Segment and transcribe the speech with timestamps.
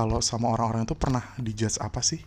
[0.00, 2.24] Kalau sama orang-orang itu pernah dijudge apa sih?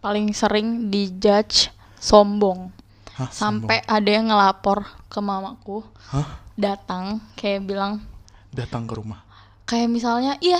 [0.00, 2.74] Paling sering dijudge sombong.
[3.12, 6.42] Hah, Sampai ada yang ngelapor ke mamaku, Hah?
[6.52, 8.02] datang kayak bilang
[8.50, 9.22] Datang ke rumah.
[9.62, 10.58] kayak misalnya iya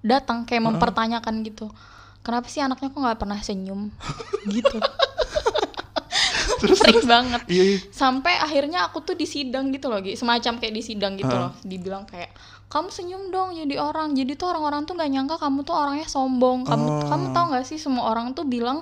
[0.00, 1.68] datang kayak mempertanyakan gitu
[2.20, 3.92] kenapa sih anaknya kok nggak pernah senyum
[4.54, 4.78] gitu
[6.72, 7.78] sering banget Iya, iya.
[7.88, 10.14] sampai akhirnya aku tuh disidang gitu loh Gi.
[10.14, 11.42] semacam kayak disidang gitu Heeh.
[11.42, 12.30] loh dibilang kayak
[12.72, 16.64] kamu senyum dong jadi orang jadi tuh orang-orang tuh nggak nyangka kamu tuh orangnya sombong
[16.64, 17.04] kamu Oh.
[17.04, 18.80] kamu tau nggak sih semua orang tuh bilang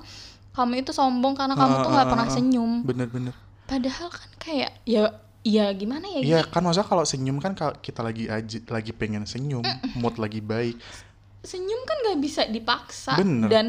[0.52, 3.34] kamu itu sombong karena kamu tuh nggak pernah Ah, senyum Bener-bener.
[3.64, 5.10] padahal kan kayak ya
[5.41, 6.20] ya gimana ya?
[6.20, 9.64] Iya kan maksudnya kalau senyum kan kalau kita lagi aja, lagi pengen senyum,
[9.97, 10.77] mood lagi baik.
[11.41, 13.48] senyum kan nggak bisa dipaksa Bener.
[13.48, 13.66] dan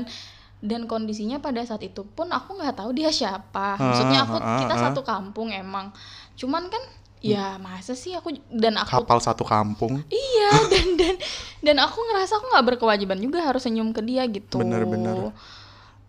[0.60, 5.02] dan kondisinya pada saat itu pun aku nggak tahu dia siapa maksudnya aku kita satu
[5.02, 5.90] kampung emang
[6.36, 6.84] cuman kan
[7.24, 10.02] ya masa sih aku dan aku Kapal satu kampung.
[10.08, 11.16] iya dan dan
[11.62, 15.30] dan aku ngerasa aku nggak berkewajiban juga harus senyum ke dia gitu Bener-bener.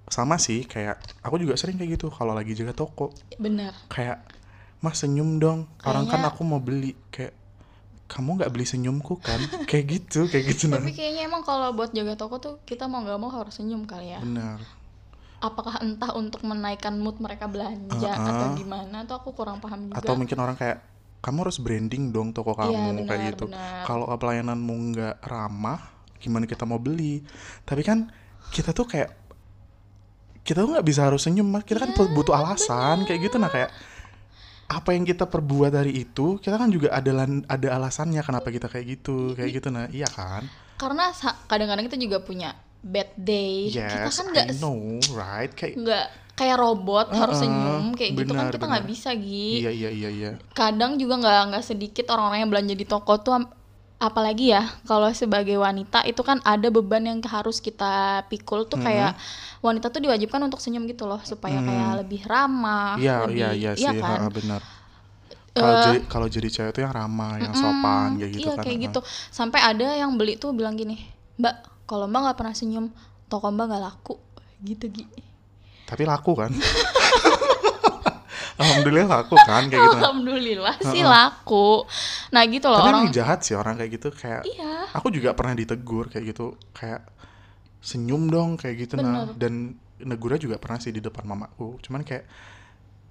[0.04, 3.12] Sama sih kayak aku juga sering kayak gitu kalau lagi jaga toko.
[3.36, 4.24] bener Kayak
[4.78, 5.68] Mas senyum dong.
[5.80, 7.36] Orang kan Kayaknya- aku mau beli kayak
[8.08, 9.40] kamu nggak beli senyumku kan?
[9.68, 10.76] kayak gitu, kayak gitu nah.
[10.76, 14.12] tapi kayaknya emang kalau buat jaga toko tuh kita mau nggak mau harus senyum kali
[14.12, 14.60] ya Benar.
[15.38, 18.28] apakah entah untuk menaikkan mood mereka belanja Ah, ah.
[18.28, 20.84] atau gimana tuh aku kurang paham juga Atau mungkin orang kayak
[21.22, 23.44] kamu harus branding dong toko kamu Iya, kayak benar, gitu.
[23.46, 23.82] benar.
[23.86, 25.78] Kalau pelayananmu nggak ramah,
[26.18, 27.22] gimana kita mau beli?
[27.62, 28.10] Tapi kan
[28.50, 29.10] kita tuh kayak
[30.42, 33.38] kita tuh nggak bisa harus senyum, kita kan Iya, butuh alasan kayak gitu.
[33.38, 33.70] Nah kayak
[34.66, 38.86] apa yang kita perbuat dari itu kita kan juga ada ada alasannya kenapa kita kayak
[38.98, 39.68] gitu kayak gitu.
[39.70, 40.44] Nah iya kan?
[40.82, 41.14] karena
[41.46, 43.70] kadang-kadang kita juga punya bad day.
[43.70, 45.54] Kita yes kan nggak know right?
[45.54, 48.94] Kayak nggak kayak robot harus Uh-uh, senyum kayak gitu kan benar, kita nggak benar.
[48.96, 49.50] bisa Gi.
[49.62, 50.30] Iya iya iya iya.
[50.56, 53.36] Kadang juga nggak nggak sedikit orang-orang yang belanja di toko tuh
[54.02, 59.14] apalagi ya kalau sebagai wanita itu kan ada beban yang harus kita pikul tuh kayak
[59.62, 63.70] wanita tuh diwajibkan untuk senyum gitu loh supaya kayak lebih ramah iya lebih iya iya
[63.78, 64.26] sih kan?
[64.26, 64.58] ha, benar
[65.52, 68.64] kalau jadi kalau jadi cewek tuh yang ramah yang sopan kayak gitu iya kan.
[68.64, 69.00] kayak gitu.
[69.28, 70.96] Sampai ada yang beli tuh bilang gini
[71.36, 72.86] mbak kalau mbak nggak pernah senyum
[73.28, 74.16] toko mbak nggak laku.
[74.64, 75.04] Gitu Gi
[75.92, 76.52] tapi laku kan?
[78.62, 81.82] Alhamdulillah laku kan kayak gitu alhamdulillah sih laku.
[82.30, 84.86] Nah gitu loh tapi orang emang jahat sih orang kayak gitu kayak iya.
[84.94, 87.02] aku juga pernah ditegur kayak gitu kayak
[87.82, 89.26] senyum dong kayak gitu nah.
[89.34, 92.26] Dan negurnya juga pernah sih di depan mamaku cuman kayak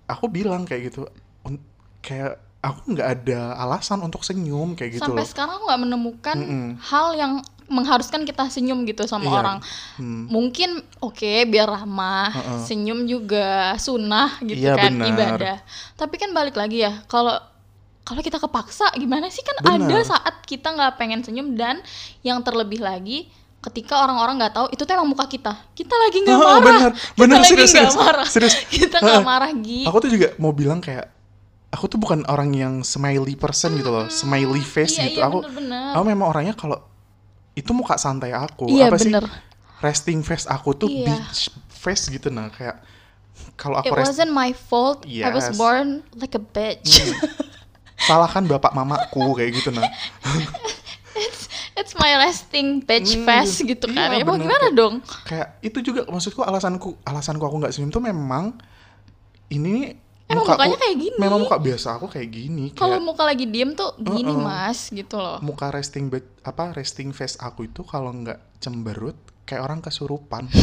[0.07, 1.07] aku bilang kayak gitu
[1.43, 1.63] "Un-
[1.99, 5.29] kayak aku nggak ada alasan untuk senyum kayak gitu sampai loh.
[5.29, 6.67] sekarang aku nggak menemukan Mm-mm.
[6.79, 7.33] hal yang
[7.71, 9.35] mengharuskan kita senyum gitu sama Iya.
[9.35, 9.57] orang
[9.95, 10.27] Hmm.
[10.27, 11.15] mungkin oke
[11.45, 12.29] biar ramah
[12.61, 15.07] senyum juga sunnah gitu Iya, kan benar.
[15.07, 15.57] ibadah
[15.95, 17.33] tapi kan balik lagi ya kalau
[18.01, 19.87] kalau kita kepaksa gimana sih kan Benar.
[19.87, 21.79] ada saat kita nggak pengen senyum dan
[22.19, 26.33] yang terlebih lagi ketika orang-orang nggak tahu itu tuh emang muka kita kita lagi nggak
[26.33, 26.91] Oh, marah benar.
[26.91, 27.95] kita Benar, lagi serius, nggak serius.
[27.95, 28.55] marah Serius.
[28.75, 29.23] kita nggak Ah.
[29.23, 31.05] marah gi aku tuh juga mau bilang kayak
[31.69, 35.39] aku tuh bukan orang yang smiley person gitu loh smiley face iya, gitu iya, aku
[35.39, 35.93] bener-bener.
[35.93, 36.77] aku memang orangnya kalau
[37.61, 39.21] itu muka santai aku Iya, apa bener.
[39.21, 39.39] sih
[39.79, 41.13] resting face aku tuh Iya.
[41.13, 42.81] beach face gitu nah kayak
[43.53, 45.05] kalau It aku rest wasn't my fault.
[45.05, 45.55] I was Yes.
[45.55, 47.01] born like a bitch.
[47.99, 49.85] salahkan bapak mamaku kayak gitu nah
[51.73, 54.11] It's my resting bitch Hmm, face gitu kan.
[54.11, 54.45] iya, ya mau bener.
[54.45, 54.93] gimana dong?
[55.23, 58.53] kayak itu juga maksudku alasanku alasanku aku nggak senyum tuh memang
[59.47, 59.95] ini
[60.31, 61.17] Emang mukaku- mukanya kayak gini.
[61.17, 64.41] memang muka biasa aku kayak gini Kalau muka lagi diem tuh gini Uh-uh.
[64.41, 65.37] mas gitu loh.
[65.39, 70.47] muka resting be- apa resting face aku itu kalau nggak cemberut kayak orang kesurupan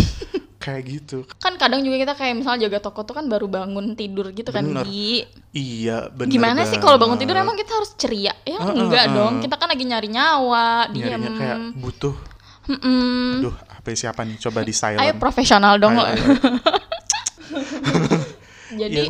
[0.59, 4.31] kayak gitu Kan kadang juga kita kayak misalnya jaga toko tuh kan baru bangun tidur
[4.31, 4.65] gitu kan.
[4.65, 4.83] Bener.
[4.83, 5.23] Gi.
[5.53, 7.29] iya bener Gimana sih kalau bangun banget.
[7.29, 8.35] tidur emang kita harus ceria?
[8.43, 9.15] Ya Uh-uh, enggak uh.
[9.15, 9.35] dong.
[9.39, 11.23] Kita kan lagi nyari nyawa, diem.
[11.31, 12.17] kayak butuh
[12.67, 13.41] Mm-mm.
[13.41, 15.97] aduh HP siapa nih coba di silent Ayo profesional dong.
[15.97, 16.21] Ayo,
[18.83, 19.09] jadi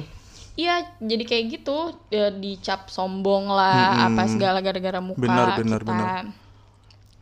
[0.59, 1.95] Iya, jadi kayak gitu.
[2.11, 5.87] Ya, dicap sombong lah, apa segala gara-gara muka Bener, bener, kita.
[5.87, 6.09] bener.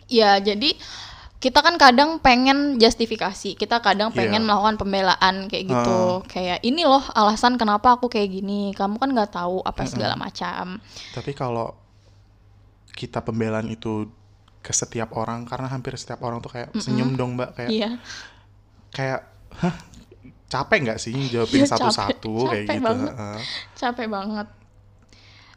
[0.09, 0.73] Ya, jadi
[1.37, 4.47] kita kan kadang pengen justifikasi, kita kadang pengen Iya.
[4.49, 6.01] melakukan pembelaan kayak gitu,
[6.33, 10.81] kayak ini loh alasan kenapa aku kayak gini, kamu kan nggak tahu apa segala macam.
[11.13, 11.77] tapi kalau
[12.97, 14.09] kita pembelaan itu
[14.65, 17.91] ke setiap orang karena hampir setiap orang tuh kayak senyum dong mbak kayak Iya,
[18.91, 19.21] kayak
[19.61, 19.77] hah
[20.47, 22.49] capek nggak sih jawabin Iya, satu-satu capek.
[22.49, 23.13] kayak gitu banget.
[23.13, 23.41] Heeh.
[23.75, 24.49] capek banget.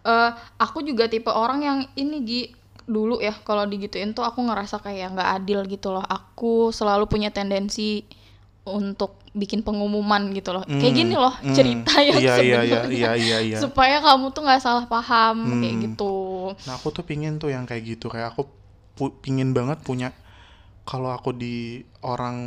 [0.02, 2.42] Eh, aku juga tipe orang yang ini Gi
[2.86, 6.02] dulu ya kalau digituin tuh aku ngerasa kayak nggak adil gitu loh.
[6.02, 8.02] Aku selalu punya tendensi
[8.64, 10.64] untuk bikin pengumuman gitu loh.
[10.64, 11.54] Kayak Hmm, gini loh hmm.
[11.54, 12.82] cerita yang Iya, iya, iya, sebenarnya.
[12.90, 13.58] iya, iya, iya.
[13.64, 15.84] Supaya kamu tuh nggak salah paham kayak Hmm.
[15.86, 16.14] gitu.
[16.66, 18.50] nah aku tuh pingin tuh yang kayak gitu kayak aku
[19.20, 20.10] pingin banget punya
[20.90, 22.38] kalau aku di orang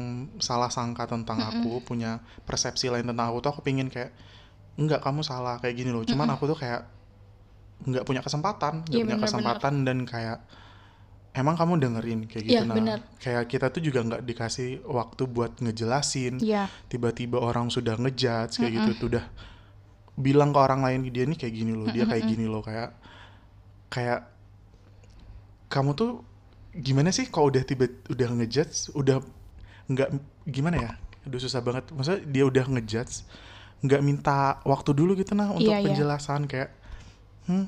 [0.43, 4.11] salah sangka tentang aku punya persepsi lain tentang aku tuh aku pingin kayak
[4.75, 6.03] enggak kamu salah kayak gini loh.
[6.03, 6.83] Cuman aku tuh kayak
[7.87, 9.31] nggak punya kesempatan nggak Iya, punya benar-benar.
[9.31, 10.39] kesempatan dan kayak
[11.33, 12.21] emang kamu dengerin?
[12.27, 12.55] kayak gitu.
[12.59, 12.99] Iya, nah benar.
[13.23, 16.43] kayak kita tuh juga nggak dikasih waktu buat ngejelasin.
[16.43, 16.67] Iya.
[16.91, 19.25] tiba-tiba orang sudah ngejudge kayak gitu tuh udah
[20.13, 22.91] bilang ke orang lain dia nih kayak gini loh dia kayak gini loh kayak
[23.89, 24.27] kayak
[25.69, 26.21] kamu tuh
[26.73, 29.21] gimana sih kalau udah tiba udah ngejudge udah
[29.87, 30.09] nggak
[30.47, 30.91] gimana ya
[31.23, 33.29] udah susah banget maksudnya dia udah ngejudge
[33.83, 35.87] nggak minta waktu dulu gitu nah untuk Iya, iya.
[35.91, 36.71] penjelasan kayak
[37.47, 37.67] hmm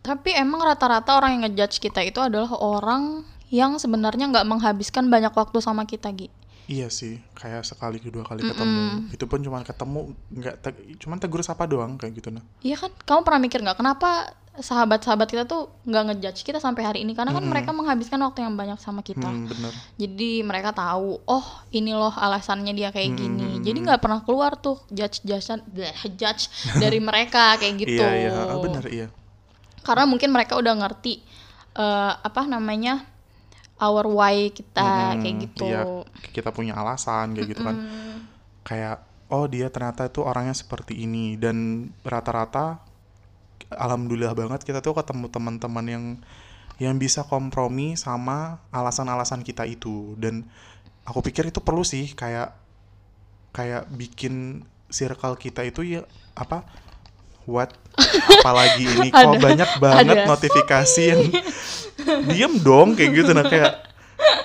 [0.00, 3.20] Tapi emang rata-rata orang yang ngejudge kita itu adalah orang
[3.52, 6.32] yang sebenarnya nggak menghabiskan banyak waktu sama kita, Gi.
[6.64, 9.12] Iya sih, kayak sekali kedua kali ketemu.
[9.12, 12.40] Itu pun cuma ketemu, nggak te- cuman tegur sapa doang kayak gitu nah.
[12.64, 12.96] Iya kan?
[12.96, 17.14] Kamu pernah mikir nggak kenapa sahabat-sahabat kita tuh nggak ngejudge kita sampai hari ini?
[17.14, 19.30] Karena kan mereka menghabiskan waktu yang banyak sama kita.
[19.30, 19.72] Hmm, bener.
[19.94, 23.62] Jadi mereka tahu, oh ini loh alasannya dia kayak gini.
[23.62, 25.62] Jadi nggak pernah keluar tuh judge judgean
[26.20, 26.50] judge
[26.82, 28.02] dari mereka kayak gitu.
[28.02, 29.06] Iya iya, ah, bener iya.
[29.86, 31.22] Karena mungkin mereka udah ngerti
[31.78, 33.06] eh, apa namanya
[33.80, 35.64] our why kita Mm-mm, kayak gitu.
[35.70, 35.82] Iya,
[36.34, 37.76] kita punya alasan kayak gitu kan.
[38.66, 42.89] Kayak oh dia ternyata itu orangnya seperti ini dan rata-rata
[43.72, 46.04] alhamdulillah banget kita tuh ketemu teman-teman yang
[46.76, 50.48] yang bisa kompromi sama alasan-alasan kita itu dan
[51.02, 52.56] aku pikir itu perlu sih kayak
[53.50, 56.02] kayak bikin circle kita itu ya
[56.32, 56.64] apa
[57.44, 57.70] what
[58.32, 60.26] apalagi ini kok Ada- banyak banget ada.
[60.26, 61.22] notifikasi yang
[62.26, 63.86] diem dong kayak gitu nah kayak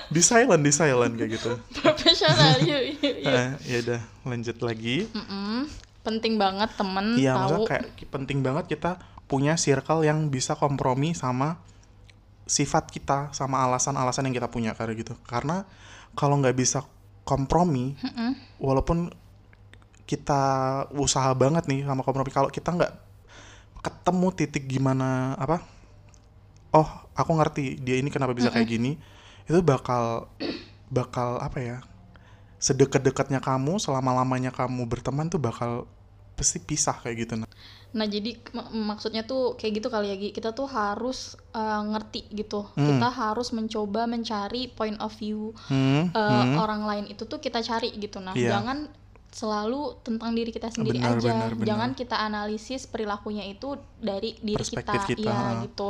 [0.06, 3.16] di silent di silent kayak gitu Profesional yuk yuk.
[3.16, 3.26] yuk.
[3.26, 5.66] Eh, ya udah lanjut lagi Mm-mm.
[6.00, 7.40] Penting banget temen iya tahu.
[7.40, 11.58] maksudnya kayak penting banget kita punya circle yang bisa kompromi sama
[12.46, 15.14] sifat kita sama alasan-alasan yang kita punya kayak gitu.
[15.26, 15.66] Karena
[16.14, 16.86] kalau nggak bisa
[17.26, 17.98] kompromi
[18.62, 19.10] walaupun
[20.06, 20.42] kita
[20.94, 22.94] usaha banget nih sama kompromi kalau kita nggak
[23.82, 25.66] ketemu titik gimana apa
[26.70, 26.88] oh
[27.18, 28.94] aku ngerti dia ini kenapa bisa kayak gini
[29.50, 30.30] itu bakal
[30.86, 31.78] bakal apa ya
[32.62, 35.90] sedekat-dekatnya kamu selama-lamanya kamu berteman tuh bakal
[36.38, 37.50] pasti pisah kayak gitu nah
[37.92, 40.30] Nah jadi mak- maksudnya tuh kayak gitu kali ya Gi.
[40.30, 42.66] Kita tuh harus eh, ngerti gitu.
[42.72, 42.86] Hmm.
[42.88, 47.94] Kita harus mencoba mencari point of view hmm, eh, orang lain itu tuh kita cari
[47.94, 48.18] gitu.
[48.18, 48.58] Nah Iya.
[48.58, 48.88] jangan
[49.28, 51.28] selalu tentang diri kita sendiri Benar, aja.
[51.28, 51.66] benar, benar.
[51.66, 55.20] Jangan kita analisis perilakunya itu dari diri Perspektif kita.
[55.20, 55.60] kita, ah.
[55.60, 55.88] gitu.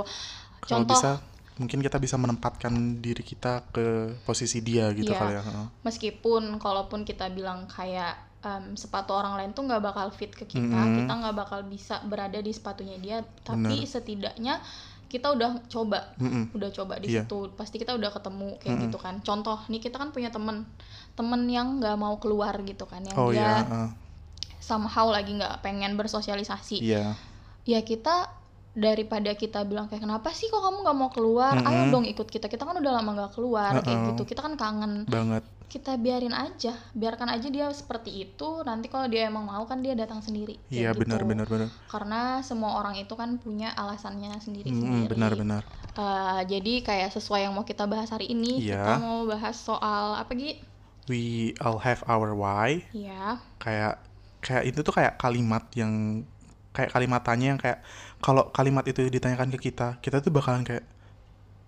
[0.58, 1.10] kalau Contoh bisa
[1.56, 3.87] mungkin kita bisa menempatkan diri kita ke
[4.22, 5.16] posisi dia gitu Iya.
[5.16, 5.43] kali ya
[5.81, 10.66] meskipun kalaupun kita bilang kayak em, sepatu orang lain tuh nggak bakal fit ke kita,
[10.66, 11.04] Mm-mm.
[11.04, 13.18] kita nggak bakal bisa berada di sepatunya dia.
[13.44, 14.60] Tapi setidaknya
[15.06, 16.50] kita udah coba Mm-mm.
[16.50, 17.22] udah coba di Iya.
[17.24, 20.66] situ pasti kita udah ketemu kayak gitu kan contoh nih kita kan punya temen
[21.14, 23.88] temen yang nggak mau keluar gitu kan yang oh dia ya heeh.
[24.58, 27.14] somehow lagi nggak pengen bersosialisasi iya
[27.62, 28.34] ya kita
[28.76, 31.56] daripada kita bilang kayak kenapa sih kok kamu nggak mau keluar?
[31.58, 32.46] Ayo dong ikut kita.
[32.46, 34.08] Kita kan udah lama nggak keluar kayak Mm-mm.
[34.12, 34.22] gitu.
[34.26, 35.08] Kita kan kangen.
[35.08, 35.48] Banget.
[35.66, 36.76] Kita biarin aja.
[36.92, 38.60] Biarkan aja dia seperti itu.
[38.62, 40.60] Nanti kalau dia emang mau kan dia datang sendiri.
[40.62, 41.00] Kayak iya gitu.
[41.02, 41.68] benar benar benar.
[41.86, 45.08] Karena semua orang itu kan punya alasannya sendiri Mm, sendiri.
[45.08, 45.62] benar benar.
[45.90, 48.76] Eh, jadi kayak sesuai yang mau kita bahas hari ini, Iya.
[48.78, 50.60] kita mau bahas soal apa Gi?
[51.06, 51.22] we
[51.58, 52.82] all have our why.
[52.90, 54.02] Ya, kayak
[54.38, 56.22] kayak itu tuh kayak kalimat yang
[56.70, 57.80] kayak kalimat tanya yang kayak
[58.25, 60.85] kalau kalimat itu ditanyakan ke kita kita tuh bakalan kayak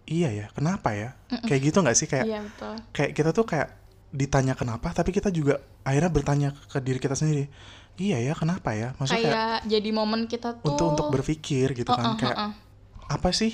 [0.08, 1.10] iya ya kenapa ya?
[1.44, 2.08] Kayak gitu nggak sih?
[2.08, 2.74] Kayak iya betul.
[2.96, 3.68] kayak kita tuh kayak
[4.08, 7.46] ditanya kenapa tapi kita juga akhirnya bertanya ke diri kita sendiri
[8.00, 8.96] iya ya kenapa ya?
[8.98, 12.52] Maksudnya Kayak kayak jadi momen kita tuh untuk untuk berpikir gitu kan Heeh, kayak heeh.
[13.08, 13.52] apa sih?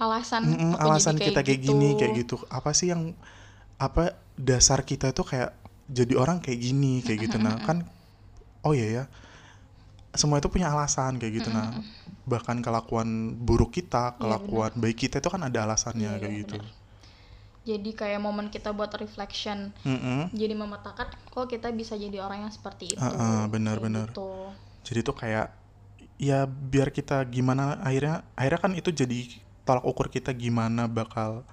[0.00, 1.72] Alasan Mm-mm, aku alasan kita kayak gitu.
[1.72, 2.36] gini kayak gitu.
[2.50, 3.14] Apa sih yang
[3.78, 5.52] apa dasar kita itu kayak
[5.92, 7.56] jadi orang kayak gini kayak gitu nah.
[7.62, 7.86] Kan
[8.66, 9.04] oh iya ya
[10.12, 11.72] semua itu punya alasan kayak gitu nah
[12.32, 13.08] bahkan kelakuan
[13.48, 16.80] buruk kita Iya, kelakuan baik kita itu kan ada alasannya Iya, kayak iya, gitu benar.
[17.62, 20.34] Jadi kayak momen kita buat reflection, Mm-mm.
[20.34, 22.98] jadi memetakan kok kita bisa jadi orang yang seperti itu.
[22.98, 24.06] Heeh, benar, kayak benar.
[24.10, 24.30] gitu.
[24.82, 25.46] jadi tuh kayak
[26.18, 29.18] ya biar kita gimana akhirnya akhirnya kan itu jadi
[29.62, 31.46] tolak ukur kita gimana bakal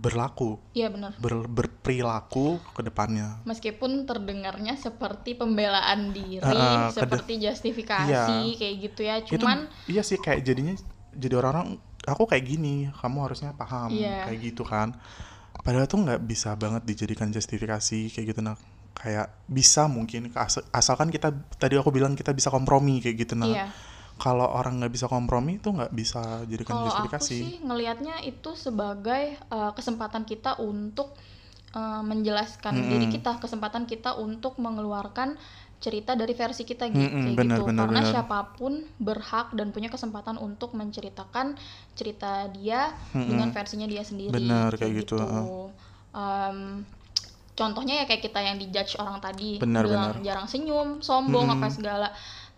[0.00, 1.12] berlaku Iya benar.
[1.16, 8.56] ber- berperilaku ke depannya Meskipun terdengarnya seperti pembelaan diri, kede- seperti justifikasi Iya.
[8.56, 9.14] kayak gitu ya.
[9.18, 10.74] itu Cuman iya sih kayak jadinya
[11.12, 14.24] jadi orang-orang aku kayak gini kamu harusnya paham Iya.
[14.26, 14.96] kayak gitu kan
[15.60, 18.56] padahal tuh nggak bisa banget dijadikan justifikasi kayak gitu nah
[18.92, 23.46] kayak bisa mungkin as- asalkan kita tadi aku bilang kita bisa kompromi kayak gitu nah
[23.46, 23.66] iya,
[24.20, 28.52] kalau orang nggak bisa kompromi itu nggak bisa jadikan Kalau aku justifikasi sih ngelihatnya itu
[28.52, 31.16] sebagai uh, kesempatan kita untuk
[31.72, 32.90] uh, menjelaskan Mm-mm.
[32.92, 35.40] diri kita, kesempatan kita untuk mengeluarkan
[35.80, 37.68] cerita dari versi kita gitu, Mm-mm, kayak benar, gitu.
[37.72, 38.12] benar, Karena benar.
[38.12, 41.56] siapa pun berhak dan punya kesempatan untuk menceritakan
[41.96, 43.24] cerita dia Mm-mm.
[43.32, 44.36] dengan versinya dia sendiri.
[44.36, 45.16] Benar, kayak gitu,
[46.10, 46.82] Um,
[47.54, 50.26] contohnya ya kayak kita yang dijudge orang tadi, Benar, bilang benar.
[50.26, 51.62] jarang senyum, sombong Mm-mm.
[51.62, 52.08] apa segala.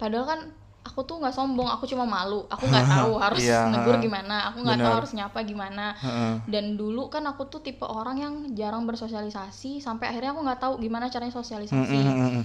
[0.01, 0.41] Padahal kan
[0.83, 2.43] aku tuh nggak sombong, aku cuma malu.
[2.51, 5.95] Aku nggak tahu harus Iya, negur gimana, aku nggak tahu harus nyapa gimana.
[5.99, 6.35] Heeh.
[6.51, 10.73] Dan dulu kan aku tuh tipe orang yang jarang bersosialisasi, sampai akhirnya aku nggak tahu
[10.83, 11.95] gimana caranya sosialisasi.
[11.95, 12.45] Mm-mm, mm-mm.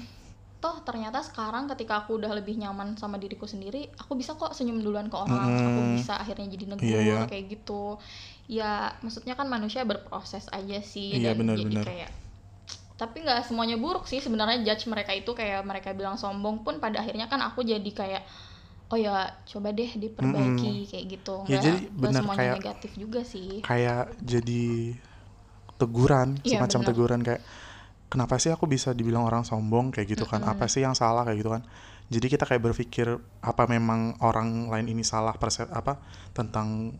[0.57, 4.81] Toh ternyata sekarang ketika aku udah lebih nyaman sama diriku sendiri, aku bisa kok senyum
[4.81, 5.67] duluan ke orang, Mm-mm.
[5.69, 7.21] aku bisa akhirnya jadi negur Iya, iya.
[7.29, 7.97] kayak gitu.
[8.49, 11.85] Ya maksudnya kan manusia berproses aja sih Iya, dan benar, jadi benar.
[11.85, 12.11] kayak
[12.97, 17.05] tapi nggak semuanya buruk sih sebenarnya judge mereka itu kayak mereka bilang sombong pun pada
[17.05, 18.25] akhirnya kan aku jadi kayak
[18.89, 21.43] oh ya coba deh diperbaiki kayak gitu.
[21.45, 23.61] Ya, nggak jadi nggak benar semuanya kayak- negatif juga sih.
[23.61, 24.65] kayak jadi
[25.77, 26.89] teguran Iya, semacam benar.
[26.89, 27.41] teguran kayak
[28.09, 29.93] kenapa sih aku bisa dibilang orang sombong?
[29.93, 30.41] kayak gitu kan.
[30.41, 31.21] Apa sih yang salah?
[31.27, 31.61] kayak gitu kan.
[32.07, 35.99] Jadi kita kayak berpikir apa memang orang lain ini salah persep apa
[36.31, 36.95] tentang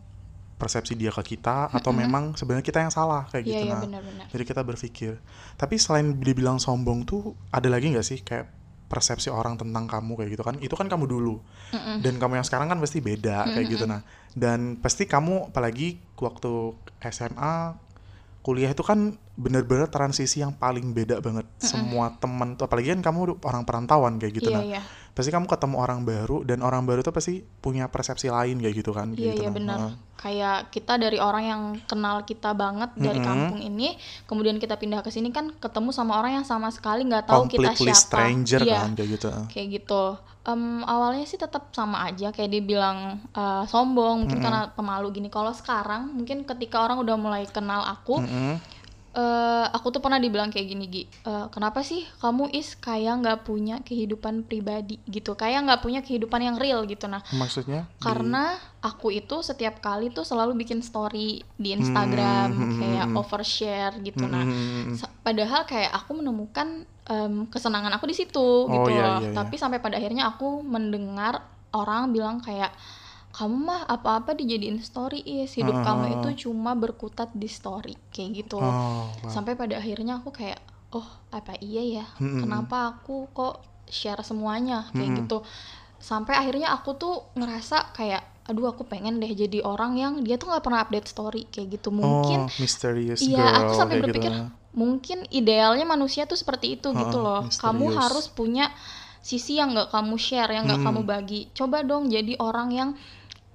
[0.58, 3.66] persepsi dia ke kita atau memang sebenarnya kita yang salah kayak iya gitu.
[3.70, 5.12] iya nah benar-benar jadi kita berpikir.
[5.54, 8.50] Tapi selain dibilang sombong tuh ada lagi nggak sih kayak
[8.88, 10.54] persepsi orang tentang kamu kayak gitu kan?
[10.58, 11.38] Itu kan kamu dulu.
[11.68, 12.00] Mm-mm.
[12.00, 13.84] dan kamu yang sekarang kan pasti beda kayak gitu.
[13.86, 14.02] Nah
[14.34, 16.74] dan pasti kamu apalagi waktu
[17.06, 17.86] SMA
[18.42, 21.44] kuliah itu kan bener-bener transisi yang paling beda banget.
[21.60, 24.50] Semua teman tuh apalagi kan kamu orang perantauan kayak gitu.
[24.50, 24.80] Iya nah iya.
[25.12, 28.90] pasti kamu ketemu orang baru dan orang baru tuh pasti punya persepsi lain kayak gitu
[28.96, 29.12] kan?
[29.12, 29.54] Kayak Iya gitu iya nah.
[29.54, 29.78] benar.
[30.18, 33.28] Kayak kita dari orang yang kenal kita banget dari Mm-mm.
[33.30, 33.94] kampung ini,
[34.26, 37.70] kemudian kita pindah ke sini kan ketemu sama orang yang sama sekali nggak tahu kita
[37.70, 38.02] completely siapa.
[38.02, 40.02] stranger Iya, kan kayak gitu kayak gitu.
[40.42, 45.28] Em, awalnya sih tetap sama aja kayak dibilang eh, sombong mungkin karena pemalu gini.
[45.28, 48.58] Kalau sekarang mungkin ketika orang udah mulai kenal aku, Mm-mm.
[49.18, 53.38] Eh aku tuh pernah dibilang kayak gini Gi, "Eh, kenapa sih kamu is kayak nggak
[53.42, 57.10] punya kehidupan pribadi gitu, kayak nggak punya kehidupan yang real gitu.
[57.10, 62.62] Nah maksudnya di- karena aku itu setiap kali tuh selalu bikin story di Instagram Hmm,
[62.62, 63.18] hmm, kayak hmm.
[63.18, 64.94] overshare gitu nah Mm-mm.
[64.94, 69.34] sa- padahal kayak aku menemukan em, kesenangan aku di situ gitu iya, loh iya, iya.
[69.34, 71.42] tapi sampai pada akhirnya aku mendengar
[71.74, 72.70] orang bilang kayak
[73.38, 77.94] kamu mah apa-apa dijadiin story is hidup Ah, kamu ah, itu cuma berkutat di story
[78.10, 79.30] kayak gitu oh, wow.
[79.30, 80.58] sampai pada akhirnya aku kayak
[80.90, 82.42] oh apa iya ya Mm-mm.
[82.42, 85.18] kenapa aku kok share semuanya kayak Mm-mm.
[85.22, 85.38] gitu
[85.98, 90.48] sampai akhirnya aku tuh ngerasa kayak aduh aku pengen deh jadi orang yang dia tuh
[90.48, 94.32] nggak pernah update story kayak gitu mungkin oh, mysterious iya girl aku sampai kayak berpikir
[94.32, 94.44] gitu.
[94.72, 97.98] mungkin idealnya manusia tuh seperti itu Heeh, gitu loh kamu misterius.
[98.00, 98.72] harus punya
[99.20, 100.88] sisi yang nggak kamu share yang nggak Hmm.
[100.88, 102.90] kamu bagi coba dong jadi orang yang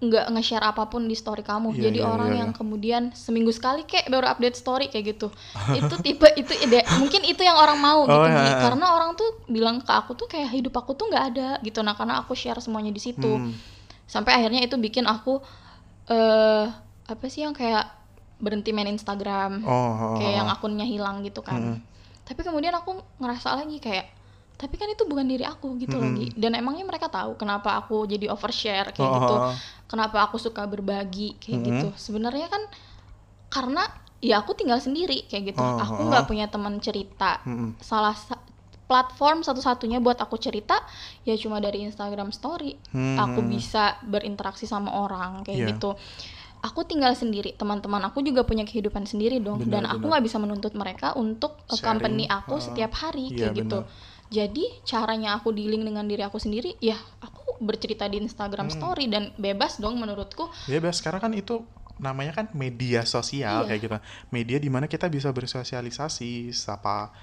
[0.03, 2.57] nggak nge-share apa pun di story kamu Iya, jadi iya, orang iya, yang iya.
[2.57, 5.27] kemudian seminggu sekali kayak baru update story kayak gitu
[5.79, 8.35] itu tipe itu ide mungkin itu yang orang mau gitu Oh, Gi.
[8.43, 8.59] iya.
[8.59, 11.93] karena orang tuh bilang ke aku tuh kayak hidup aku tuh nggak ada gitu nah
[11.93, 13.55] karena aku share semuanya di situ Hmm.
[14.03, 15.39] sampai akhirnya itu bikin aku
[16.05, 16.65] eh
[17.03, 17.87] apa sih yang kayak
[18.37, 20.37] berhenti main Instagram Oh, oh, kayak oh.
[20.39, 21.79] yang akunnya hilang gitu kan Mm-mm.
[22.23, 24.11] tapi kemudian aku ngerasa lagi kayak
[24.53, 26.33] tapi kan itu bukan diri aku gitu loh Gi.
[26.33, 29.55] dan emangnya mereka tahu kenapa aku jadi overshare kayak Oh, gitu oh, oh.
[29.85, 31.67] kenapa aku suka berbagi kayak Mm-mm.
[31.67, 32.63] gitu sebenarnya kan
[33.49, 33.83] karena
[34.19, 37.75] ya aku tinggal sendiri kayak gitu Oh, aku oh, nggak punya teman cerita Mm-mm.
[37.79, 38.39] salah sa-
[38.83, 40.77] platform satu-satunya buat aku cerita
[41.21, 43.17] ya cuma dari Instagram Story Hmm.
[43.17, 45.67] aku bisa berinteraksi sama orang kayak Iya.
[45.71, 45.89] gitu
[46.61, 50.37] aku tinggal sendiri teman-teman aku juga punya kehidupan sendiri dong Benar, dan aku nggak bisa
[50.37, 53.79] menuntut mereka untuk uh, Sharing, company aku uh, setiap hari iya, kayak gitu.
[54.33, 58.75] Jadi caranya aku dealing dengan diri aku sendiri ya aku bercerita di Instagram Hmm.
[58.75, 61.61] Story dan bebas dong menurutku bebas sekarang kan itu
[61.95, 63.67] namanya kan media sosial Iya.
[63.69, 63.95] kayak gitu.
[64.29, 67.13] Media di mana kita bisa bersosialisasi, sapa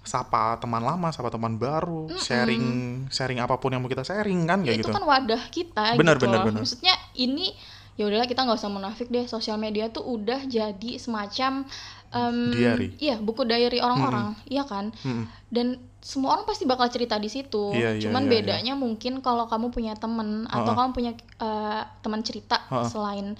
[0.00, 2.64] sapa teman lama, sapa teman baru, sharing
[3.08, 4.92] sharing apa pun yang mau kita sharing kan kayak itu gitu.
[4.92, 6.60] kan wadah kita Benar, gitu benar, benar.
[6.60, 7.52] maksudnya ini
[7.94, 11.64] ya udahlah kita nggak usah munafik deh sosial media tuh udah jadi semacam
[12.14, 12.88] em, Diary.
[12.96, 15.26] iya buku diary orang-orang iya kan Mm-mm.
[15.50, 19.44] dan semua orang pasti bakal cerita di situ Iya, iya, cuman iya, bedanya mungkin kalau
[19.44, 20.78] kamu punya temen atau Ha-ha.
[20.78, 22.84] kamu punya eh, teman cerita Ha-ha.
[22.84, 23.34] selain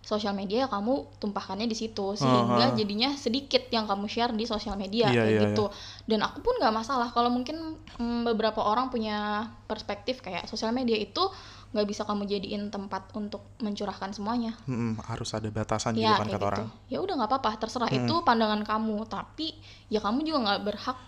[0.00, 2.74] sosial media ya kamu tumpahkannya di situ sehingga Ha-ha.
[2.74, 5.64] jadinya sedikit yang kamu share di sosial media Iya, kayak iya, gitu
[6.04, 7.56] dan aku pun nggak masalah kalau mungkin
[7.94, 11.22] mm, beberapa orang punya perspektif kayak sosial media itu
[11.70, 16.26] nggak bisa kamu jadiin tempat untuk mencurahkan semuanya Mm-mm, harus ada batasan gitu ya kan
[16.26, 16.66] kayak kata gitu orang.
[16.90, 19.54] ya udah nggak apa-apa terserah itu pandangan kamu tapi
[19.86, 20.98] ya kamu juga nggak berhak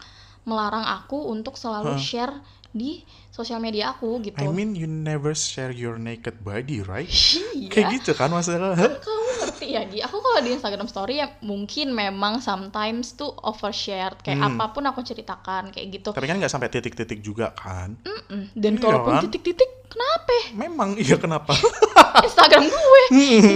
[0.42, 1.99] melarang aku untuk selalu Huh.
[1.99, 2.35] share
[2.73, 4.37] di sosial media aku gitu.
[4.37, 7.09] I mean you never share your naked body, right?
[7.52, 7.69] iya.
[7.69, 8.73] Kayak gitu kan maksudnya.
[8.73, 8.97] Hah?
[8.97, 10.00] Kamu ngerti ya Gi?
[10.00, 14.57] Aku kalau di Instagram Story ya mungkin memang sometimes tuh overshare kayak Hmm.
[14.57, 16.11] apa pun aku ceritakan kayak gitu.
[16.11, 17.93] Tapi kan nggak sampai titik-titik juga kan?
[18.00, 18.50] Mm-mm.
[18.52, 19.23] Dan Iya kalaupun kan?
[19.29, 20.33] titik-titik kenapa?
[20.52, 21.52] Memang iya kenapa?
[22.26, 23.02] Instagram gue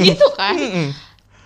[0.04, 0.56] gitu kan?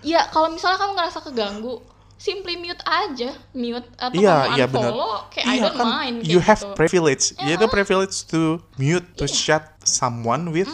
[0.00, 1.78] Ya kalau misalnya kamu ngerasa keganggu,
[2.20, 4.92] simply mute aja, mute atau Iya, kamu iya benar.
[4.92, 6.76] unfollow, kayak I Iya don't kan, mind you have gitu.
[6.76, 7.24] privilege.
[7.34, 7.56] Iya.
[7.56, 8.40] Yaitu privilege to
[8.76, 10.68] mute, to shut someone with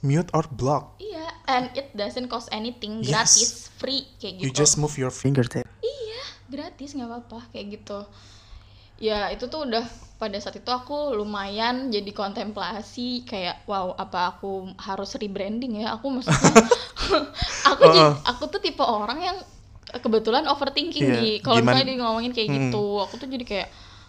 [0.00, 0.98] mute or block.
[0.98, 3.08] Iya, and it doesn't cost anything, Yes.
[3.08, 4.44] gratis, free kayak gitu.
[4.44, 5.62] You just move your fingertip.
[5.78, 8.02] Iya, gratis nggak apa-apa kayak gitu.
[8.98, 9.86] Ya itu tuh udah
[10.18, 16.10] pada saat itu aku lumayan jadi kontemplasi kayak wow apa aku harus rebranding ya aku
[16.10, 16.50] maksudnya
[17.70, 17.94] aku Uh-uh.
[17.94, 19.38] jadi- aku tuh tipe orang yang
[19.90, 22.56] kebetulan overthinking Iya, di kalau misalnya dia ngomongin kayak Hmm.
[22.68, 23.68] gitu aku tuh jadi kayak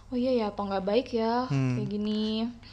[0.09, 1.79] oh iya ya apa nggak baik ya Hmm.
[1.79, 2.23] kayak gini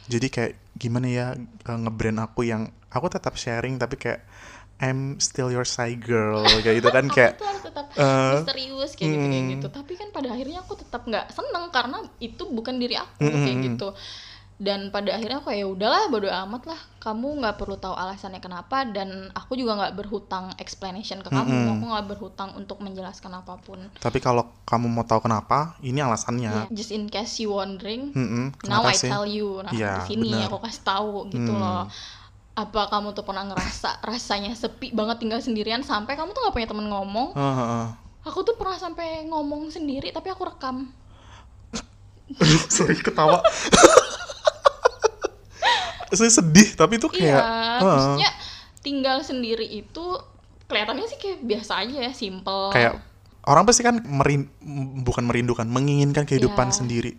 [0.07, 1.27] Jadi kayak gimana ya
[1.67, 4.23] uh, ngebrand aku yang aku tetap sharing tapi kayak
[4.77, 8.91] I'm still your shy girl kayak gitu kan kayak aku tuh harus tetap eh, misterius
[8.93, 9.53] kayak gitu kayak mm.
[9.57, 13.31] gitu tapi kan pada akhirnya aku tetap nggak seneng karena itu bukan diri aku Mm,
[13.33, 13.65] mm, kayak mm.
[14.57, 18.83] Dan pada akhirnya aku ya udahlah bodo amat lah kamu nggak perlu tahu alasannya kenapa
[18.83, 21.71] dan aku juga nggak berhutang explanation ke kamu Mm, mm.
[21.71, 26.09] aku nggak berhutang untuk menjelaskan apa pun tapi kalau kamu mau tahu kenapa, ini Ya,
[26.09, 26.73] alasannya.
[26.73, 29.05] just in case you wondering Mm-mm, now kenapa I sih?
[29.05, 30.49] tell you nah Iya, di sini benar.
[30.49, 31.61] aku kasih tahu gitu Hmm.
[31.61, 31.85] loh
[32.57, 36.67] apa kamu tuh pernah ngerasa rasanya sepi banget tinggal sendirian sampai kamu tuh nggak punya
[36.67, 37.85] temen ngomong heeh.
[38.25, 40.89] Aku tuh pernah sampai ngomong sendiri tapi aku rekam.
[42.67, 43.39] Sorry ketawa.
[46.09, 47.39] Saya sedih, tapi itu kayak iya,
[47.77, 48.29] heeh, maksudnya
[48.79, 50.05] tinggal sendiri itu
[50.65, 52.71] kelihatannya sih kayak biasa aja ya, simple.
[52.71, 52.99] kayak
[53.43, 54.51] orang pasti kan merin
[55.01, 56.75] bukan merindukan, menginginkan kehidupan Iya.
[56.75, 57.13] sendiri.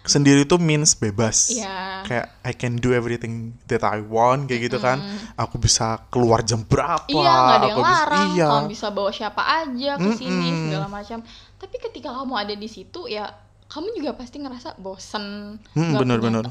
[0.00, 1.52] Sendiri itu means bebas.
[1.52, 2.04] Iya.
[2.04, 4.96] Kayak I can do everything that I want kayak gitu kan.
[5.36, 7.04] Aku bisa keluar jam berapa.
[7.04, 8.28] Iya, nggak ada yang aku bisa- larang.
[8.32, 8.48] iya.
[8.48, 10.60] Kamu bisa bawa siapa aja ke sini Mm-mm.
[10.66, 11.18] segala macam.
[11.56, 13.28] Tapi ketika kamu ada di situ ya
[13.68, 15.56] kamu juga pasti ngerasa bosen.
[15.76, 16.48] Hmm, punya te-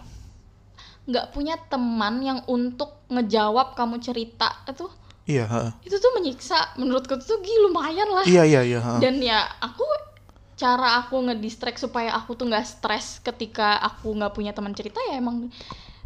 [1.10, 4.86] nggak punya teman yang untuk ngejawab kamu cerita itu
[5.26, 5.72] Iya, heeh.
[5.86, 9.00] itu tuh menyiksa menurutku tuh gih lumayan lah Iya, iya, iya, heeh.
[9.00, 9.86] dan ya aku
[10.56, 15.17] cara aku ngedistract supaya aku tuh nggak stres ketika aku nggak punya teman cerita ya
[15.17, 15.50] emang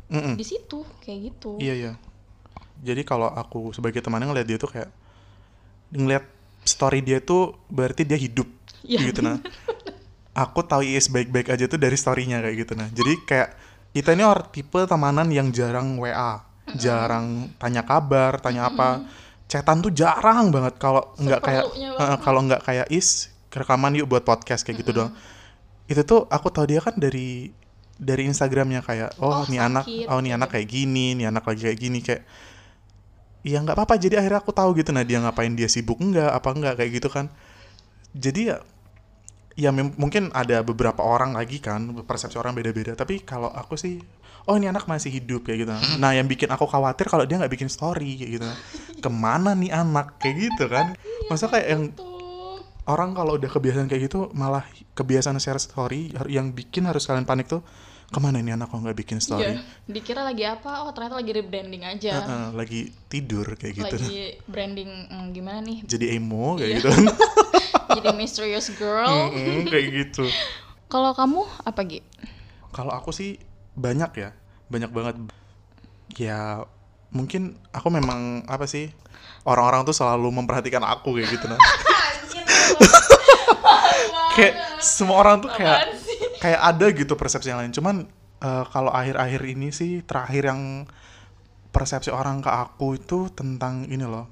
[0.08, 0.36] Mm-mm.
[0.36, 1.92] di situ kayak gitu Iya iya.
[2.84, 4.92] Jadi kalau aku sebagai temannya ngeliat dia tuh kayak
[5.90, 6.26] ngeliat
[6.64, 8.46] story dia tuh berarti dia hidup
[8.84, 9.40] Iya, gitu nah.
[10.36, 12.90] Aku tahu IS baik-baik aja tuh dari storynya kayak gitu nah.
[12.90, 13.56] Jadi kayak
[13.94, 16.42] kita ini orang tipe temanan yang jarang WA,
[16.74, 19.06] jarang tanya kabar, tanya apa.
[19.46, 22.18] Chatan tuh jarang banget kalau nggak kayak banget.
[22.26, 25.14] kalau nggak kayak Is rekaman yuk buat podcast kayak gitu doang.
[25.86, 27.54] Itu tuh aku tahu dia kan dari
[28.02, 31.46] dari Instagramnya kayak Oh, oh, nih anak sakit, oh nih anak kayak gini nih anak
[31.46, 32.24] lagi kayak gini kayak
[33.44, 36.50] ya nggak apa-apa jadi akhirnya aku tahu gitu nah dia ngapain dia sibuk enggak apa
[36.56, 37.28] enggak kayak gitu kan
[38.16, 38.58] jadi ya
[39.54, 42.98] ya mungkin ada beberapa orang lagi kan persepsi orang beda-beda.
[42.98, 44.02] Tapi kalau aku sih
[44.50, 45.72] oh ini anak masih hidup kayak gitu.
[46.02, 48.50] Nah yang bikin aku khawatir kalau dia nggak bikin story kayak gitu.
[49.00, 50.98] Ke mana nih anak kayak gitu kan.
[51.30, 52.14] Masa kayak yang tuh
[52.88, 57.48] orang kalau udah kebiasaan kayak gitu malah kebiasaan share story yang bikin harus kalian panik
[57.48, 57.64] tuh
[58.14, 59.58] ke mana ini anak kok nggak bikin story?
[59.58, 60.86] Iya, dikira lagi apa?
[60.86, 62.22] Oh ternyata lagi rebranding aja.
[62.22, 63.96] Heeh, lagi tidur kayak gitu.
[63.98, 65.82] Lagi branding hmm, gimana nih?
[65.82, 66.78] Jadi emo kayak Iya.
[66.78, 66.90] gitu.
[67.98, 69.34] Jadi mysterious girl.
[69.34, 70.30] Mm-mm, kayak gitu.
[70.94, 72.00] Kalau kamu apa Gi?
[72.70, 73.38] kalau aku sih
[73.74, 74.30] banyak ya
[74.66, 75.16] banyak banget.
[76.18, 76.66] Ya
[77.10, 78.90] mungkin aku memang apa sih
[79.46, 81.62] orang-orang tuh selalu memperhatikan aku kayak gitu nah
[84.34, 85.94] kayak semua orang tuh kayak
[86.44, 87.72] kayak ada gitu persepsi yang lain.
[87.72, 87.96] Cuman
[88.44, 90.84] eh, kalau akhir-akhir ini sih terakhir yang
[91.72, 94.28] persepsi orang ke aku itu tentang ini loh.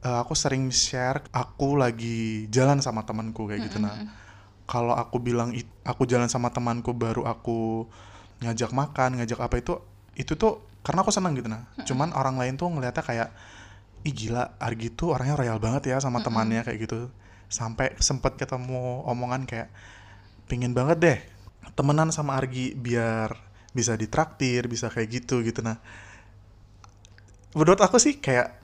[0.00, 3.82] Eh, aku sering share aku lagi jalan sama temanku kayak gitu.
[3.82, 3.98] Nah
[4.64, 7.90] kalau aku bilang it- aku jalan sama temanku baru aku
[8.40, 9.76] ngajak makan ngajak apa itu
[10.14, 11.50] itu tuh karena aku senang gitu.
[11.50, 13.28] Nah cuman orang lain tuh ngeliatnya kayak
[14.00, 17.12] ih gila Argi tuh orangnya royal banget ya sama temannya kayak gitu.
[17.50, 19.68] Sampai sempet ketemu omongan kayak
[20.50, 21.18] pingin banget deh
[21.78, 23.30] temenan sama Argi biar
[23.70, 25.62] bisa ditraktir bisa kayak gitu gitu.
[25.62, 25.78] Nah
[27.54, 28.58] menurut aku sih kayak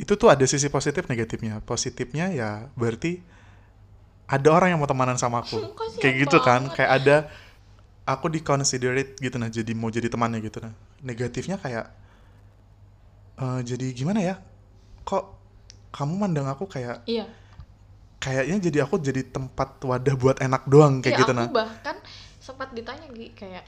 [0.00, 1.60] itu tuh ada sisi positif negatifnya.
[1.60, 3.20] Positifnya ya berarti
[4.28, 5.60] ada orang yang mau temenan sama aku.
[6.00, 7.16] Kayak gitu kan kayak ada
[8.08, 10.72] aku di considerate gitu nah jadi mau jadi temannya gitu nah.
[11.04, 11.86] Negatifnya kayak
[13.36, 14.40] eh, jadi gimana ya?
[15.04, 15.24] Kok
[15.92, 17.28] kamu mandang aku kayak iya
[18.18, 21.96] kayaknya jadi aku jadi tempat wadah buat enak doang kayak ya, gitu aku nah bahkan
[22.42, 23.64] sempat ditanya Gi, kayak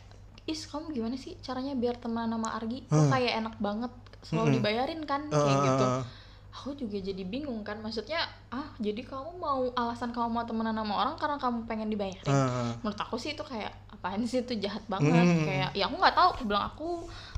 [0.48, 2.82] is kamu gimana sih caranya biar teman sama Argi?
[2.88, 3.92] Kok kayak enak banget?
[4.24, 5.28] Selalu dibayarin kan?
[5.30, 5.86] Kayak Eh, gitu
[6.50, 8.18] aku juga jadi bingung kan maksudnya
[8.50, 12.26] ah jadi kamu mau alasan kamu mau temenan sama orang karena kamu pengen dibayarin?
[12.26, 14.58] Eh, menurut aku sih itu kayak apaan sih itu?
[14.58, 15.14] Jahat banget.
[15.14, 15.46] Hmm.
[15.46, 16.88] kayak ya aku nggak tahu aku bilang aku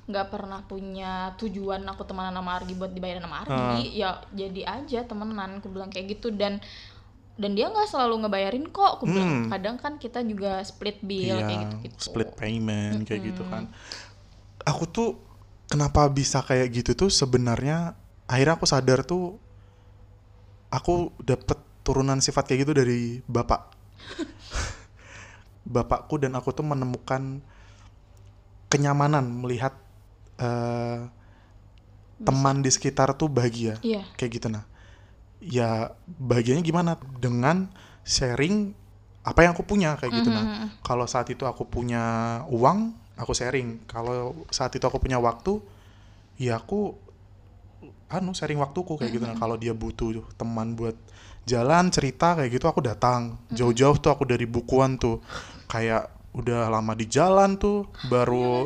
[0.08, 4.00] nggak pernah punya tujuan aku temenan sama Argi buat dibayarin sama Argi.
[4.00, 5.60] Ya jadi aja temenan.
[5.60, 6.58] Aku bilang kayak gitu dan
[7.32, 9.00] dan dia nggak selalu ngebayarin kok.
[9.00, 9.50] Aku bilang Hmm.
[9.50, 13.72] kadang kan kita juga split bill iya, kayak gitu gitu split payment kayak gitu kan.
[14.68, 15.16] Aku tuh
[15.72, 17.08] kenapa bisa kayak gitu tuh?
[17.08, 17.96] Sebenarnya
[18.28, 19.40] akhirnya aku sadar tuh
[20.68, 23.72] aku dapet turunan sifat kayak gitu dari bapak.
[25.62, 27.38] Bapakku dan aku tuh menemukan
[28.66, 29.72] kenyamanan melihat
[30.42, 31.06] eh,
[32.22, 33.78] teman di sekitar tuh bahagia.
[33.80, 34.04] Iya.
[34.18, 34.71] Kayak gitu nah
[35.42, 36.96] ya bahagianya gimana?
[37.18, 37.66] Dengan
[38.06, 38.72] sharing
[39.22, 40.30] apa yang aku punya kayak gitu.
[40.30, 42.02] Nah kalau saat itu aku punya
[42.50, 43.82] uang aku sharing.
[43.90, 45.58] Kalau saat itu aku punya waktu
[46.38, 46.94] ya aku
[48.10, 49.24] anu sharing waktuku kayak gitu.
[49.26, 50.94] Nah kalau dia butuh teman buat
[51.42, 53.38] jalan cerita kayak gitu aku datang.
[53.50, 55.22] Jauh-jauh tuh aku dari bukuan tuh.
[55.70, 58.64] Kayak udah lama di jalan tuh baru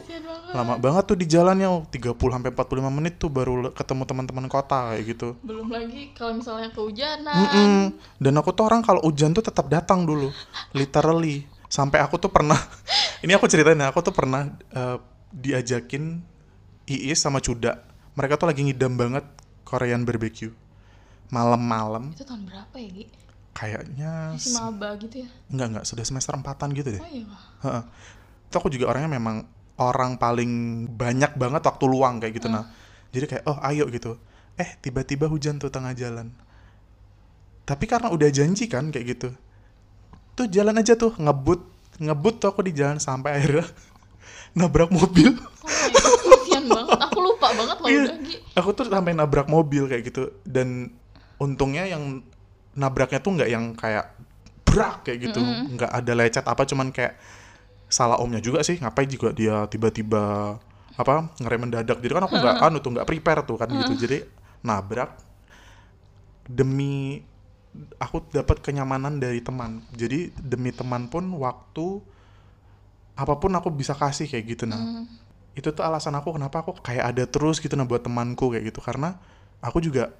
[0.54, 5.02] lama banget tuh di jalannya 30 sampai 45 menit tuh baru ketemu teman-teman kota kayak
[5.10, 7.82] gitu belum lagi kalau misalnya kehujanan Mm-mm.
[8.16, 10.32] Dan aku tuh orang kalau hujan tuh tetap datang dulu,
[10.72, 11.44] literally.
[11.68, 12.56] Sampai aku tuh pernah,
[13.24, 14.98] ini aku ceritain ya, aku tuh pernah eh,
[15.34, 16.22] diajakin
[16.86, 17.82] Iis sama Cuda.
[18.16, 19.26] Mereka tuh lagi ngidam banget
[19.66, 20.54] Korean barbecue.
[21.28, 23.04] Malam-malam, itu tahun berapa ya Gi?
[23.56, 27.00] Kayaknya masih maba gitu ya enggak enggak sudah semester empatan gitu deh.
[27.00, 27.24] oh iya
[27.64, 27.82] Heeh.
[28.46, 29.48] Itu aku juga orangnya memang
[29.80, 30.52] orang paling
[30.92, 32.68] banyak banget waktu luang kayak gitu nah.
[33.10, 34.20] Jadi kayak oh ayo gitu.
[34.54, 36.28] Eh tiba-tiba hujan tuh tengah jalan.
[37.64, 39.28] Tapi karena udah janji kan kayak gitu.
[40.36, 41.64] Tuh jalan aja tuh ngebut
[41.96, 43.64] ngebut tuh aku di jalan sampai akhirnya
[44.58, 45.32] nabrak mobil.
[45.32, 46.16] oh
[46.66, 48.02] banget aku lupa banget loh Iya.
[48.04, 50.92] udah Gi Aku tuh sampai nabrak mobil kayak gitu dan
[51.36, 52.20] untungnya yang
[52.76, 54.12] nabraknya tuh nggak yang kayak
[54.62, 57.16] brak kayak gitu, nggak ada lecet apa cuman kayak
[57.88, 58.76] salah omnya juga sih.
[58.76, 60.56] Ngapain juga dia tiba-tiba
[60.96, 64.06] apa ngerem mendadak jadi kan aku nggak anu tuh nggak prepare tuh kan gitu.
[64.06, 64.18] Jadi
[64.60, 65.16] nabrak
[66.48, 67.20] demi
[68.00, 69.84] aku dapat kenyamanan dari teman.
[69.96, 71.86] Jadi demi teman pun waktu
[73.16, 75.04] apa pun aku bisa kasih kayak gitu nah.
[75.56, 78.84] Itu tuh alasan aku kenapa aku kayak ada terus gitu nah buat temanku kayak gitu.
[78.84, 79.16] Karena
[79.64, 80.12] aku juga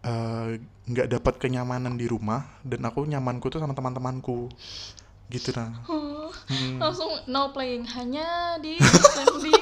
[0.00, 0.48] eh,
[0.86, 4.48] nggak dapat kenyamanan di rumah dan aku nyamanku tuh sama teman-temanku.
[5.28, 6.82] Gitu nah Hmm.
[6.82, 8.74] langsung no playing hanya di
[9.14, 9.54] sendiri.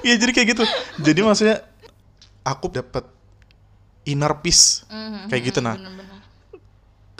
[0.00, 0.64] Iya jadi kayak gitu.
[0.98, 1.60] Jadi maksudnya
[2.40, 3.04] aku dapat
[4.04, 4.88] inner peace.
[4.88, 6.16] Mhm, kayak gitu nah bener-bener.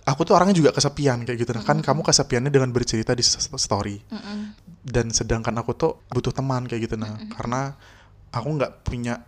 [0.08, 4.00] Aku tuh orangnya juga kesepian kayak gitu nah kan kamu kesepiannya dengan bercerita di story.
[4.08, 4.56] Mm-mm.
[4.88, 7.76] dan sedangkan aku tuh butuh teman kayak gitu nah karena
[8.32, 9.20] aku nggak punya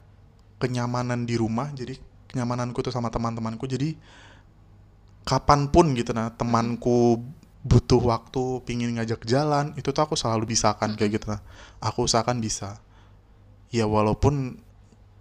[0.57, 3.67] kenyamanan di rumah jadi kenyamananku tuh sama teman-temanku.
[3.67, 3.99] Jadi
[5.27, 7.21] kapan pun gitu nah temanku
[7.61, 11.43] butuh waktu pingin ngajak jalan itu tuh aku selalu bisakan kayak gitu nah.
[11.83, 12.79] Aku usahakan bisa.
[13.75, 14.59] Ya walaupun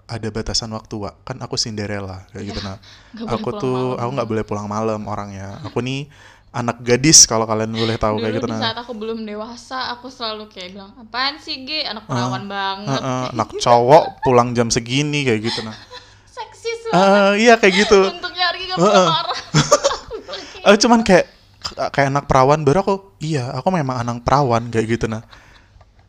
[0.10, 1.22] ada batasan waktu Wak.
[1.22, 2.78] kan aku Cinderella kayak gitu nah.
[3.14, 4.02] Boleh aku tuh malam.
[4.02, 5.60] aku nggak boleh pulang malam orangnya.
[5.68, 6.08] Aku nih
[6.50, 8.62] anak gadis kalau kalian boleh tahu Dulu kayak gitu di nah.
[8.62, 13.26] saat aku belum dewasa, aku selalu kayak bilang, apaan sih G, anak perawan banget, Heeh,
[13.38, 15.78] anak cowok pulang jam segini kayak gitu nah
[16.64, 16.92] banget.
[16.94, 19.14] Eh, iya kayak gitu Untuk nyari gak bisa marah.
[19.14, 19.34] Aku
[20.28, 21.26] kayak, Eh, cuman kayak
[21.94, 25.24] kayak anak perawan baru aku iya aku memang anak perawan kayak gitu nah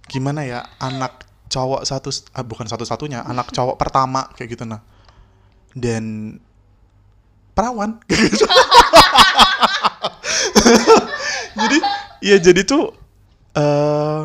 [0.06, 4.80] gimana ya anak cowok satu ah, bukan satu satunya anak cowok pertama kayak gitu nah
[5.74, 6.36] dan
[7.54, 8.46] perawan kayak gitu.
[11.54, 11.78] jadi
[12.22, 12.94] ya jadi tuh
[13.58, 14.22] eh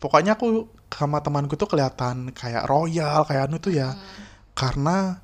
[0.00, 3.94] pokoknya aku sama temanku tuh kelihatan kayak royal kayak anu tuh ya
[4.56, 5.20] karena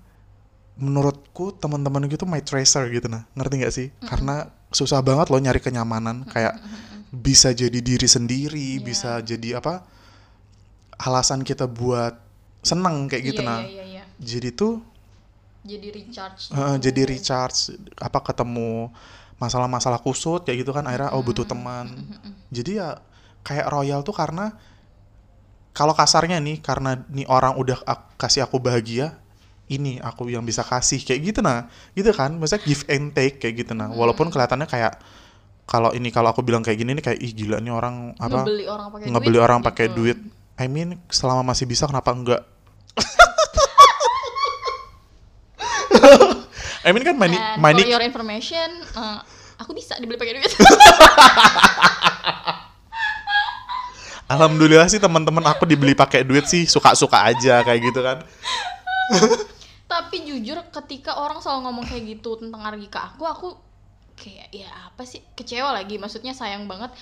[0.77, 3.25] menurutku teman-teman gitu my tracer gitu nah.
[3.33, 3.89] Ngerti nggak sih?
[4.05, 6.29] Karena susah banget loh nyari kenyamanan.
[6.29, 6.61] Kayak
[7.11, 9.87] bisa jadi diri sendiri bisa jadi apa
[11.01, 12.19] alasan kita buat
[12.61, 13.61] seneng kayak gitu iya, nah.
[13.63, 14.05] iya, iya, iya.
[14.19, 14.83] jadi tuh
[15.67, 16.51] Jadi recharge.
[16.51, 16.79] gitu.
[16.79, 18.91] jadi recharge apa ketemu
[19.37, 21.91] masalah-masalah kusut kayak gitu kan akhirnya oh butuh teman.
[22.49, 23.03] Jadi ya
[23.45, 24.55] kayak royal tuh karena
[25.77, 27.83] kalau kasarnya nih karena nih orang udah
[28.17, 29.13] kasih aku bahagia
[29.67, 31.67] ini aku yang bisa kasih kayak gitu nah.
[31.93, 33.91] Gitu kan maksudnya give and take kayak gitu nah.
[33.93, 34.95] Walaupun kelihatannya kayak
[35.67, 38.71] kalau ini kalau aku bilang kayak gini nih kayak ih gila nih orang apa Ngebeli
[38.71, 39.69] orang pakai ngebeli duit, orang gitu.
[39.69, 40.19] pakai duit.
[40.57, 42.47] I mean selama masih bisa kenapa enggak?
[46.87, 49.19] I mean kan money And money for your information, uh,
[49.59, 50.55] aku bisa dibeli pakai duit.
[54.27, 58.19] alhamdulillah sih teman-teman aku dibeli pakai duit sih suka-suka aja kayak gitu kan
[59.97, 63.49] Tapi jujur ketika orang selalu ngomong kayak gitu tentang Argi ke aku, aku
[64.13, 65.97] kayak ya apa sih kecewa lagi.
[65.97, 66.93] Maksudnya sayang banget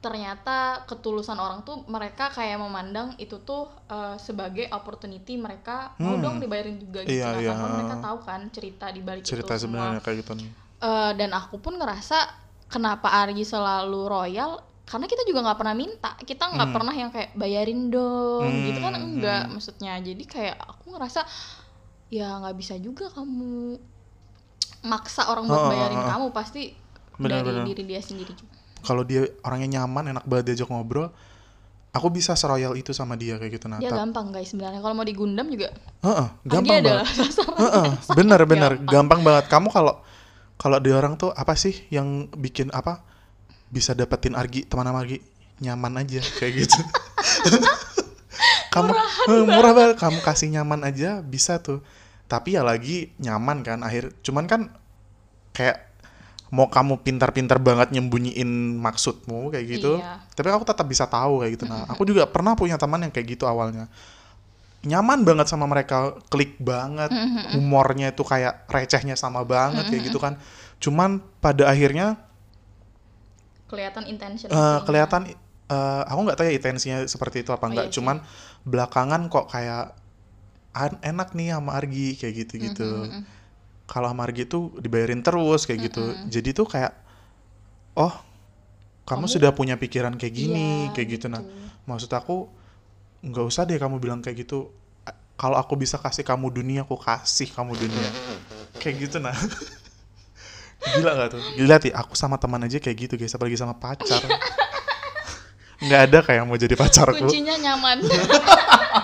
[0.00, 6.24] ternyata ketulusan orang tuh mereka kayak memandang itu tuh uh, sebagai opportunity mereka mau Hmm.
[6.24, 7.20] dong dibayarin juga gitu.
[7.20, 7.52] Iya, nah, iya.
[7.52, 9.92] karena mereka tahu kan cerita di balik cerita itu semua.
[9.92, 10.32] sebenarnya kayak gitu
[10.80, 12.16] Eh, dan aku pun ngerasa
[12.72, 16.76] kenapa Argi selalu royal karena kita juga nggak pernah minta kita nggak Hmm.
[16.80, 19.52] pernah yang kayak bayarin dong Hmm, gitu kan enggak hmm.
[19.52, 21.20] maksudnya jadi kayak aku ngerasa
[22.10, 23.78] ya nggak bisa juga kamu
[24.82, 26.08] maksa orang buat Oh, bayarin oh, oh.
[26.08, 26.62] kamu pasti
[27.14, 27.64] Benar, dari benar.
[27.68, 28.56] diri dia sendiri juga.
[28.80, 31.12] Kalau dia orangnya nyaman enak banget diajak ngobrol
[31.90, 34.78] aku bisa seroyal itu sama dia kayak gitu nah dia gampang guys sebenarnya.
[34.78, 37.06] Kalau mau digundam juga Heeh, Argi gampang banget.
[37.60, 38.88] Heeh, sangat bener bener gampang.
[38.88, 39.44] gampang banget.
[39.46, 39.94] Kamu kalau
[40.56, 43.04] kalau dia orang tuh apa sih yang bikin apa
[43.68, 45.20] bisa dapetin Argi teman sama Argi?
[45.60, 46.80] Nyaman aja kayak gitu.
[48.72, 48.90] Kamu
[49.44, 49.96] murah banget.
[50.00, 51.82] Kamu kasih nyaman aja bisa tuh
[52.30, 54.70] tapi ya lagi nyaman kan akhir cuman kan
[55.50, 55.90] kayak
[56.48, 60.22] mau kamu pintar-pintar banget nyembunyiin maksudmu kayak gitu Iya.
[60.30, 63.26] tapi aku tetap bisa tahu kayak gitu nah aku juga pernah punya teman yang kayak
[63.28, 63.90] gitu awalnya
[64.80, 67.10] nyaman banget sama mereka klik banget
[67.54, 70.38] humornya itu kayak recehnya sama banget kayak gitu kan
[70.78, 72.14] cuman pada akhirnya
[73.66, 74.82] kelihatan intention eh, aslinya.
[74.82, 75.22] kelihatan
[75.68, 78.16] eh, aku nggak tahu ya intensinya seperti itu apa Oh, enggak iya cuman
[78.64, 79.99] belakangan kok kayak "An-
[80.72, 83.22] enak nih sama Argi kayak gitu gitu Mm-mm.
[83.84, 86.02] kalau sama Argi tuh dibayarin terus kayak gitu.
[86.30, 86.94] Jadi tuh kayak
[87.94, 88.14] oh
[89.02, 91.26] kamu, Kamu- sudah punya pikiran kayak gini Iya, kayak gitu.
[91.26, 91.42] Nah
[91.84, 92.46] maksud aku
[93.20, 94.70] nggak usah deh kamu bilang kayak gitu.
[95.34, 98.08] Kalau aku bisa kasih kamu dunia aku kasih kamu dunia.
[98.78, 99.34] Kayak gitu nah.
[100.96, 101.42] Gila gak tuh?
[101.58, 103.34] Gila sih aku sama teman aja kayak gitu guys.
[103.34, 104.22] Apalagi sama pacar.
[105.84, 107.24] Nggak ada kayak mau jadi pacarku.
[107.24, 108.04] Kuncinya nyaman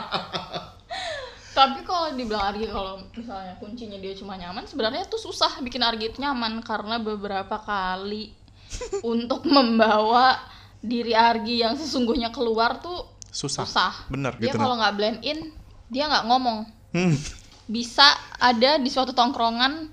[1.57, 6.13] tapi kalau dibilang Argi kalau misalnya kuncinya dia cuma nyaman sebenarnya tuh susah bikin Argi
[6.13, 8.37] itu nyaman karena beberapa kali
[9.17, 10.37] untuk membawa
[10.85, 13.95] diri Argi yang sesungguhnya keluar tuh susah, susah.
[14.13, 15.49] Bener dia gitu kalau nggak blend in
[15.89, 16.69] dia nggak ngomong.
[16.93, 17.17] Hmm,
[17.65, 18.05] bisa
[18.37, 19.89] ada di suatu tongkrongan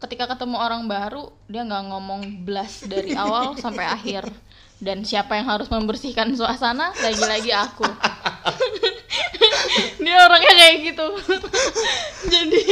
[0.00, 4.32] ketika ketemu orang baru dia nggak ngomong blas dari awal sampai akhir.
[4.82, 7.86] Dan siapa yang harus membersihkan suasana lagi-lagi aku
[10.02, 11.06] dia orangnya kayak gitu.
[12.32, 12.62] Jadi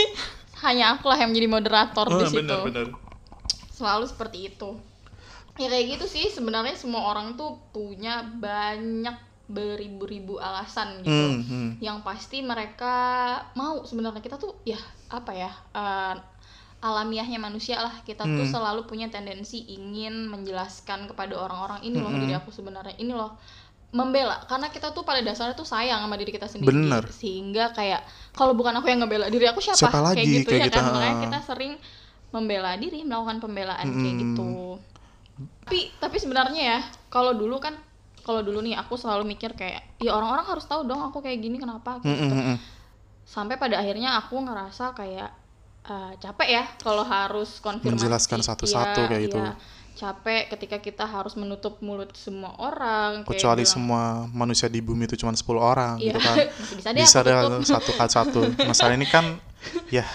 [0.61, 2.39] hanya aku lah yang menjadi moderator di oh, situ.
[2.45, 2.87] bener bener
[3.81, 4.77] selalu seperti itu.
[5.57, 6.29] Ya kayak gitu sih.
[6.29, 9.17] Sebenarnya semua orang tuh punya banyak
[9.51, 11.11] beribu-ribu alasan gitu.
[11.11, 11.71] Hmm, hmm.
[11.83, 12.93] yang pasti mereka
[13.57, 14.21] mau sebenarnya.
[14.21, 16.15] Kita tuh ya apa ya eh,
[16.85, 18.05] alamiahnya manusia lah.
[18.05, 18.53] Kita tuh Hmm.
[18.53, 22.29] selalu punya tendensi ingin menjelaskan kepada orang-orang ini loh Mm-mm.
[22.29, 22.97] diri aku sebenarnya.
[23.01, 23.41] Ini loh
[23.91, 27.05] membela karena kita tuh pada dasarnya tuh sayang sama diri kita sendiri Bener.
[27.11, 30.23] sehingga kayak kalau bukan aku yang ngebela diri aku siapa, Siapa lagi?
[30.23, 31.23] kayak gitu Kayak ya gitu, kan makanya ah.
[31.27, 31.73] kita sering
[32.31, 34.23] membela diri melakukan pembelaan kayak Mm-mm.
[34.23, 34.51] gitu
[35.67, 37.75] tapi tapi sebenarnya ya kalau dulu kan
[38.21, 41.57] kalau dulu nih aku selalu mikir kayak ya orang-orang harus tahu dong aku kayak gini
[41.57, 42.21] kenapa Hmm, gitu.
[42.21, 42.57] hmm, hmm, hmm.
[43.25, 45.31] sampai pada akhirnya aku ngerasa kayak
[45.83, 49.39] eh, capek ya kalau harus konfirmasi Menjelaskan satu-satu Iya, kayak gitu.
[49.41, 49.53] iya.
[50.01, 55.05] Capek ketika kita harus menutup mulut semua orang kayak kecuali bilang, semua manusia di bumi
[55.05, 56.37] itu cuma 10 orang iya gitu kan
[56.81, 59.37] bisa deh bisa aku deh satu kali satu masalah ini kan
[59.93, 60.09] ya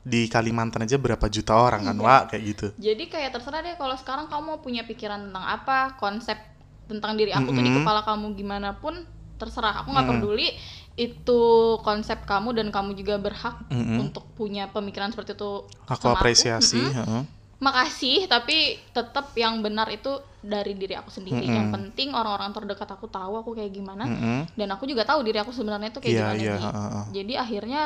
[0.00, 2.06] di Kalimantan aja berapa juta orang kan Iya.
[2.08, 6.00] Wak kayak gitu Jadi kayak terserah deh kalau sekarang kamu mau punya pikiran tentang apa,
[6.00, 6.40] konsep
[6.88, 8.96] tentang diri aku tuh di kepala kamu gimana pun
[9.36, 9.84] terserah.
[9.84, 10.24] Aku nggak Mm-mm.
[10.24, 10.48] peduli
[10.96, 11.40] itu
[11.84, 14.08] konsep kamu dan kamu juga berhak Mm-mm.
[14.08, 15.68] untuk punya pemikiran seperti itu.
[15.86, 16.96] aku apresiasi Mm-mm.
[16.96, 17.22] heeh.
[17.58, 21.42] Makasih, tapi tetap yang benar itu dari diri aku sendiri.
[21.42, 21.56] Mm-mm.
[21.58, 24.38] Yang penting orang-orang terdekat aku tahu aku kayak gimana Mm-mm.
[24.54, 26.46] dan aku juga tahu diri aku sebenarnya tuh kayak Iya, gimana Gi.
[26.46, 27.04] heeh, heeh.
[27.18, 27.82] Jadi akhirnya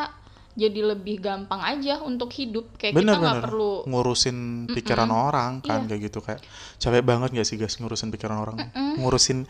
[0.53, 5.89] jadi lebih gampang aja untuk hidup kayak bener kita nggak perlu ngurusin pikiran orang kan
[5.89, 5.97] Iya.
[5.97, 6.45] kayak gitu kayak
[6.77, 9.01] capek banget gak sih guys ngurusin pikiran orang Mm-mm.
[9.01, 9.49] ngurusin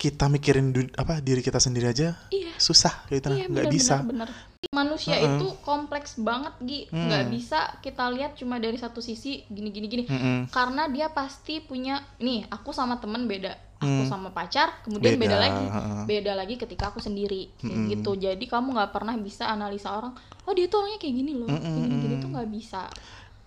[0.00, 3.72] kita mikirin du- apa diri kita sendiri aja iya susah gitu nah Iya, nggak bener,
[3.72, 4.48] bisa bener, bener.
[4.70, 5.34] Manusia Heeh.
[5.36, 6.80] itu kompleks banget, Gi.
[6.86, 7.10] Hmm.
[7.10, 10.04] Nggak bisa kita lihat cuma dari satu sisi gini gini gini.
[10.06, 10.46] Mm-mm.
[10.46, 13.50] Karena dia pasti punya nih, aku sama temen beda.
[13.76, 14.06] Aku Hmm.
[14.06, 15.64] sama pacar, kemudian beda, Beda, lagi.
[16.04, 17.50] Beda lagi ketika aku sendiri.
[17.56, 17.90] Kayak Mm-mm.
[17.90, 18.10] gitu.
[18.16, 21.48] Jadi kamu nggak pernah bisa analisa orang, oh dia tuh orangnya kayak gini loh.
[21.50, 22.82] Gini gini tuh nggak bisa.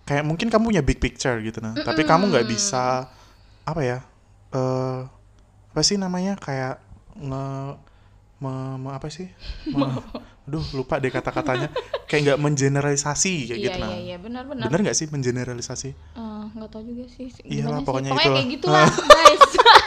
[0.04, 2.10] kayak mungkin kamu punya big picture gitu nah tapi Mm-mm.
[2.10, 3.08] kamu nggak bisa
[3.64, 3.98] apa ya
[4.52, 5.00] eh
[5.74, 6.38] apa sih namanya?
[6.38, 6.78] Kayak
[7.18, 7.74] nge
[8.38, 9.26] me- me- apa sih?
[9.74, 9.90] Me-
[10.46, 11.66] aduh lupa deh kata-katanya.
[12.06, 13.78] Kayak nggak mengeneralisasi kayak iya gitu.
[13.82, 13.98] nah iya.
[13.98, 14.42] Iya benar.
[14.46, 15.90] benar bener nggak sih mengeneralisasi?
[16.14, 17.42] Eh, nggak tahu juga sih sih.
[17.42, 18.34] pokoknya pokoknya itulah.
[18.38, 18.86] kayak gitulah
[19.18, 19.42] guys.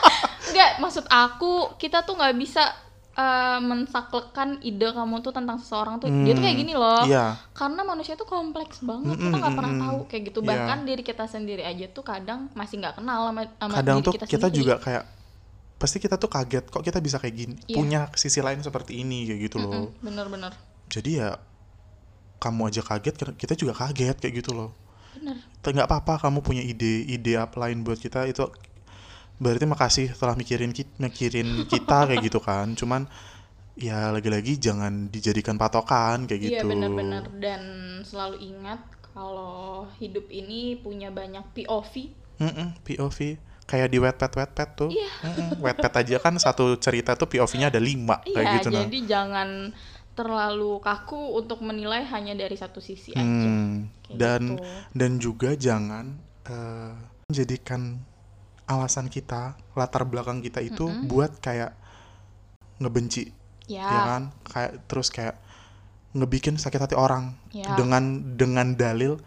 [0.58, 2.66] Nggak maksud aku kita tuh nggak bisa
[3.14, 6.10] eh, mensaklekan ide kamu tuh tentang seseorang tuh.
[6.10, 7.06] Dia tuh kayak gini loh.
[7.06, 7.38] iya.
[7.54, 9.86] Karena manusia tuh kompleks banget Mm-mm, kita nggak pernah mm-mm.
[9.88, 10.40] tahu kayak gitu.
[10.42, 10.48] Iya.
[10.50, 14.14] bahkan diri kita sendiri aja tuh kadang masih nggak kenal sama, sama kadang diri tuh
[14.18, 14.58] kita, kita, sendiri.
[14.58, 15.04] juga kayak
[15.78, 17.56] pasti kita tuh kaget kok kita bisa kayak gini?
[17.70, 17.76] Iya.
[17.78, 19.72] punya sisi lain seperti ini kayak gitu loh.
[19.94, 20.54] Mm-mm, bener-bener
[20.88, 21.30] jadi ya
[22.40, 24.72] kamu aja kaget kita juga kaget kayak gitu loh.
[25.18, 25.42] Bener.
[25.60, 28.48] Tapi nggak apa-apa kamu punya ide ide apa lain buat kita itu
[29.38, 32.78] berarti makasih telah mikirin kita mikirin kita kayak gitu kan.
[32.78, 33.10] Cuman
[33.78, 36.54] ya lagi-lagi jangan dijadikan patokan kayak gitu.
[36.62, 37.26] iya bener-bener.
[37.42, 37.62] Dan
[38.06, 38.80] selalu ingat
[39.18, 41.94] kalau hidup ini punya banyak POV
[42.38, 44.90] Mm-mm, POV kayak di wetpad wetpad tuh.
[44.90, 45.12] Iya.
[45.28, 48.88] Mm-mm, wetpad aja kan satu cerita tuh POV-nya ada lima kayak iya gitu nah.
[48.88, 49.50] jadi jangan
[50.18, 53.22] terlalu kaku untuk menilai hanya dari satu sisi aja.
[53.22, 54.64] Hmm, Kayak dan gitu.
[54.98, 56.06] dan juga jangan
[56.50, 56.94] eh,
[57.30, 58.02] menjadikan
[58.66, 61.72] alasan kita latar belakang kita itu buat kayak
[62.82, 63.30] ngebenci
[63.70, 64.24] ya, ya kan?
[64.42, 65.38] Kayak terus kayak
[66.18, 67.78] ngebikin sakit hati orang Ya.
[67.78, 69.22] dengan dengan dalil.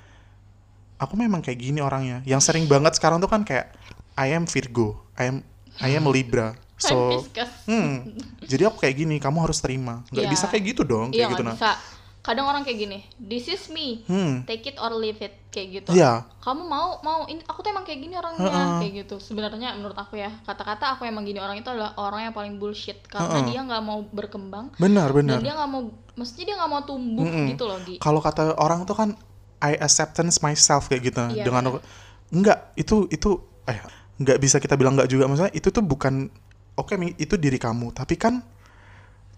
[0.99, 2.21] Aku memang kayak gini orangnya.
[2.27, 3.73] Yang sering banget sekarang tuh kan kayak
[4.21, 5.09] I am Virgo.
[5.17, 5.37] I am
[5.81, 6.53] I am Libra.
[6.81, 7.21] So
[7.69, 10.01] hmm jadi aku kayak gini kamu harus terima.
[10.09, 10.31] Nggak Ya.
[10.33, 11.73] bisa kayak gitu dong kayak gitu nggak nah bisa.
[12.21, 14.01] Kadang orang kayak gini this is me.
[14.09, 14.45] Hmm.
[14.45, 15.37] Take it or leave it.
[15.53, 15.89] Kayak gitu.
[15.93, 16.25] Iya.
[16.41, 17.29] kamu mau mau.
[17.29, 18.77] Ini aku tuh emang kayak gini orangnya Heeh.
[18.81, 19.17] kayak gitu.
[19.21, 23.05] Sebenarnya menurut aku ya kata-kata aku emang gini orang itu adalah orang yang paling bullshit.
[23.05, 23.53] Karena Heeh.
[23.53, 24.73] dia nggak mau berkembang.
[24.81, 25.37] Benar benar.
[25.37, 25.85] Dan dia nggak mau
[26.17, 27.47] mestinya dia nggak mau tumbuh Mm-mm.
[27.53, 28.01] gitu loh Gi.
[28.01, 29.13] Kalau kata orang tuh kan
[29.61, 31.21] I acceptance myself kayak gitu.
[31.29, 31.77] Iya, dengan
[32.33, 33.37] enggak itu itu
[33.69, 35.25] eh nggak bisa kita bilang nggak juga.
[35.25, 36.29] Maksudnya itu tuh bukan
[36.77, 37.97] oke Mi, itu diri kamu.
[37.97, 38.45] Tapi kan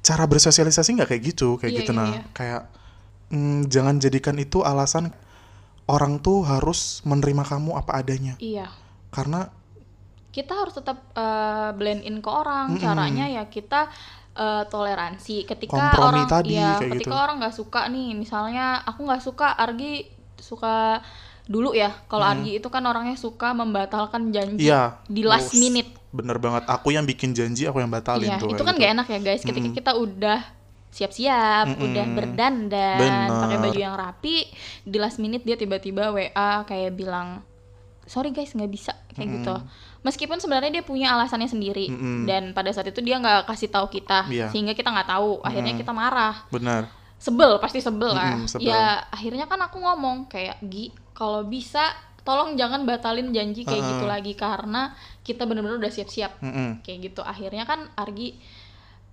[0.02, 1.92] cara bersosialisasi nggak kayak gitu kayak Iya, gitu.
[1.94, 2.22] iya, nah iya.
[2.34, 2.62] kayak
[3.30, 5.14] mm, jangan jadikan itu alasan
[5.86, 8.34] orang tuh harus menerima kamu apa adanya.
[8.42, 8.66] Iya.
[9.14, 9.46] Karena
[10.34, 12.74] kita harus tetap eh, blend in ke orang.
[12.82, 13.86] Caranya ya kita
[14.34, 15.46] eh, toleransi.
[15.46, 17.14] Ketika Kompromi orang tadi, ya ketika gitu.
[17.14, 20.10] orang nggak suka nih misalnya aku nggak suka Argi
[20.42, 20.98] suka
[21.42, 26.38] dulu ya kalau Argi itu kan orangnya suka membatalkan janji iya di last minute bener
[26.38, 28.82] banget aku yang bikin janji aku yang batalin Iya, tuh itu kan gitu.
[28.84, 30.40] gak enak ya guys ketika kita udah
[30.92, 33.32] siap-siap, udah berdandan, Bener.
[33.32, 34.44] pakai baju yang rapi,
[34.84, 37.40] di last minute dia tiba-tiba WA kayak bilang,
[38.04, 39.56] sorry guys nggak bisa kayak gitu.
[40.04, 42.28] Meskipun sebenarnya dia punya alasannya sendiri Mm-mm.
[42.28, 44.52] dan pada saat itu dia nggak kasih tahu kita, Iya.
[44.52, 45.40] sehingga kita nggak tahu.
[45.40, 48.36] Akhirnya kita marah, benar sebel pasti sebel lah.
[48.36, 48.68] Mm-mm, sebel.
[48.68, 51.94] Ya akhirnya kan aku ngomong kayak Gi, kalau bisa
[52.26, 54.90] tolong jangan batalin janji kayak gitu lagi karena
[55.22, 56.42] kita bener-bener udah siap-siap.
[56.42, 56.82] Mm-mm.
[56.82, 57.22] kayak gitu.
[57.22, 58.34] Akhirnya kan Argi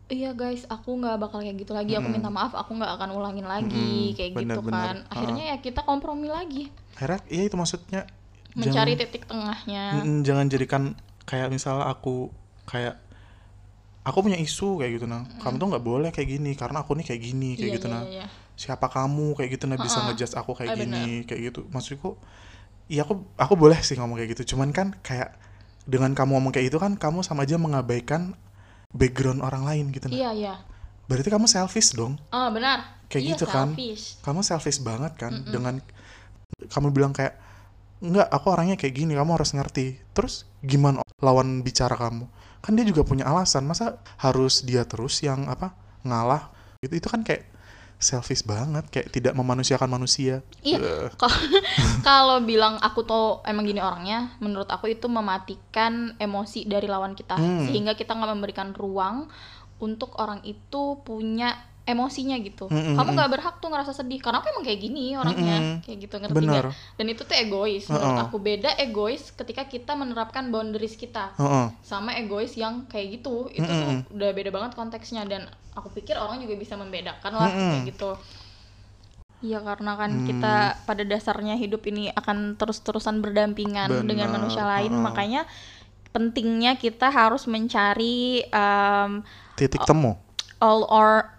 [0.10, 1.94] iya guys aku nggak bakal kayak gitu lagi.
[1.94, 4.10] Aku minta maaf aku nggak akan ulangin lagi.
[4.10, 4.74] Mm-mm, kayak bener, gitu bener.
[4.82, 6.74] kan akhirnya ya kita kompromi lagi.
[6.98, 8.02] Akhirnya ya itu maksudnya.
[8.58, 10.02] Mencari titik tengahnya.
[10.02, 10.84] Mm, jangan jadikan
[11.30, 12.34] kayak misalnya aku
[12.66, 12.98] kayak
[14.02, 17.06] aku punya isu kayak gitu nah kamu tuh nggak boleh kayak gini karena aku nih
[17.06, 18.04] kayak gini kayak Iya, gitu iya, nah.
[18.10, 18.26] iya.
[18.60, 21.00] Siapa kamu kayak gitu nah bisa ngejudge aku kayak Ah, benar.
[21.00, 21.62] gini kayak gitu.
[21.72, 22.20] Maksudku
[22.92, 24.54] iya aku aku boleh sih ngomong kayak gitu.
[24.56, 25.40] Cuman kan kayak
[25.88, 28.36] dengan kamu ngomong kayak itu kan kamu sama aja mengabaikan
[28.92, 30.54] background orang lain gitu nah iya iya.
[31.10, 32.20] Berarti kamu selfish dong.
[32.30, 33.02] Oh benar.
[33.10, 33.74] Kayak iya, gitu kan.
[33.74, 34.20] selfish.
[34.22, 35.82] kamu selfish banget kan dengan
[36.70, 37.40] kamu bilang kayak
[38.00, 39.98] enggak aku orangnya kayak gini kamu harus ngerti.
[40.14, 42.30] Terus gimana lawan bicara kamu?
[42.62, 45.74] Kan dia juga punya alasan masa harus dia terus yang apa
[46.06, 46.54] ngalah?
[46.86, 47.49] Gitu itu kan kayak
[48.00, 50.40] selfish banget kayak tidak memanusiakan manusia.
[50.64, 51.44] Iya, Kalau-
[52.08, 57.36] kalau bilang aku tuh emang gini orangnya, menurut aku itu mematikan emosi dari lawan kita,
[57.36, 57.68] Hmm.
[57.68, 59.28] sehingga kita nggak memberikan ruang
[59.78, 61.56] untuk orang itu punya
[61.90, 62.70] emosinya gitu.
[62.70, 65.66] Mm, mm, Kamu nggak berhak tuh ngerasa sedih, karena aku emang kayak gini orangnya, Mm,
[65.66, 65.78] mm.
[65.82, 66.64] kayak gitu ngerti Bener.
[66.70, 66.96] nggak?
[66.96, 67.84] Dan itu tuh egois.
[67.90, 68.26] Menurut Uh-uh.
[68.30, 71.66] aku beda egois ketika kita menerapkan boundaries kita, heeh.
[71.82, 73.50] sama egois yang kayak gitu.
[73.50, 77.32] Itu Mm, mm, tuh udah beda banget konteksnya dan aku pikir orang juga bisa membedakan
[77.34, 77.70] lah Mm, mm.
[77.74, 78.12] kayak gitu.
[79.40, 80.28] Iya karena kan Hmm.
[80.28, 85.00] kita pada dasarnya hidup ini akan terus-terusan berdampingan dengan Benar, manusia lain, uh-uh.
[85.00, 85.48] makanya
[86.12, 89.24] pentingnya kita harus mencari um,
[89.56, 90.20] titik temu
[90.60, 91.32] all our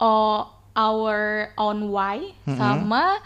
[0.00, 3.20] all our own why sama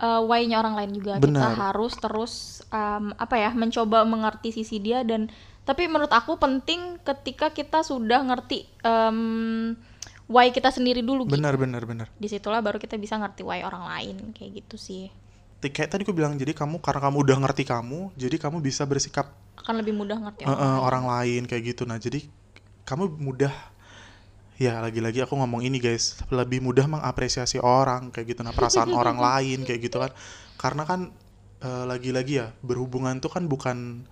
[0.00, 1.18] uh, why-nya orang lain juga.
[1.18, 1.54] Kita Benar.
[1.70, 2.32] harus terus
[2.70, 5.28] um, apa ya mencoba mengerti sisi dia dan
[5.68, 9.76] tapi menurut aku penting ketika kita sudah ngerti um,
[10.30, 11.28] why kita sendiri dulu.
[11.28, 15.12] Benar benar benar Di situlah baru kita bisa ngerti why orang lain kayak gitu sih.
[15.58, 19.34] Kayak tadi aku bilang jadi kamu karena kamu udah ngerti kamu jadi kamu bisa bersikap
[19.58, 20.82] Akan lebih mudah ngerti eh, orang eh, lain.
[20.86, 22.22] orang lain kayak gitu nah jadi
[22.86, 23.50] kamu mudah
[24.58, 26.18] ya lagi-lagi aku ngomong ini guys.
[26.28, 28.40] Lebih mudah mengapresiasi orang kayak gitu.
[28.42, 30.10] Nah perasaan orang lain kayak gitu kan.
[30.58, 31.14] Karena kan
[31.62, 34.04] eh, lagi-lagi ya berhubungan tuh kan bukan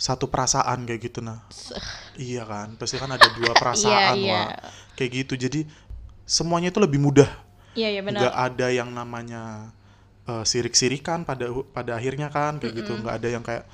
[0.00, 1.20] satu perasaan kayak gitu.
[1.20, 1.44] Nah
[2.16, 2.80] iya kan?
[2.80, 4.32] Pasti kan ada dua perasaan iya.
[4.32, 4.48] lah
[4.96, 5.36] kayak gitu.
[5.36, 5.68] Jadi
[6.24, 7.28] semuanya itu lebih mudah.
[7.76, 8.20] Iya, iya benar.
[8.24, 9.70] nggak ada yang namanya
[10.24, 12.96] eh, sirik-sirikan pada pada akhirnya kan kayak gitu.
[12.96, 13.68] Nggak ada yang kayak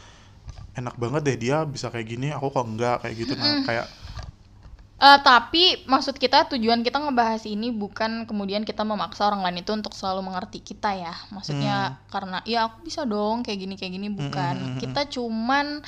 [0.71, 3.33] enak banget deh dia bisa kayak gini aku kok enggak kayak gitu.
[3.39, 3.87] Nah kayak
[5.01, 9.73] Eh, tapi maksud kita tujuan kita ngebahas ini bukan kemudian kita memaksa orang lain itu
[9.73, 11.17] untuk selalu mengerti kita ya.
[11.33, 14.77] Maksudnya karena ya aku bisa dong kayak gini kayak gini bukan.
[14.77, 15.81] Kita cuman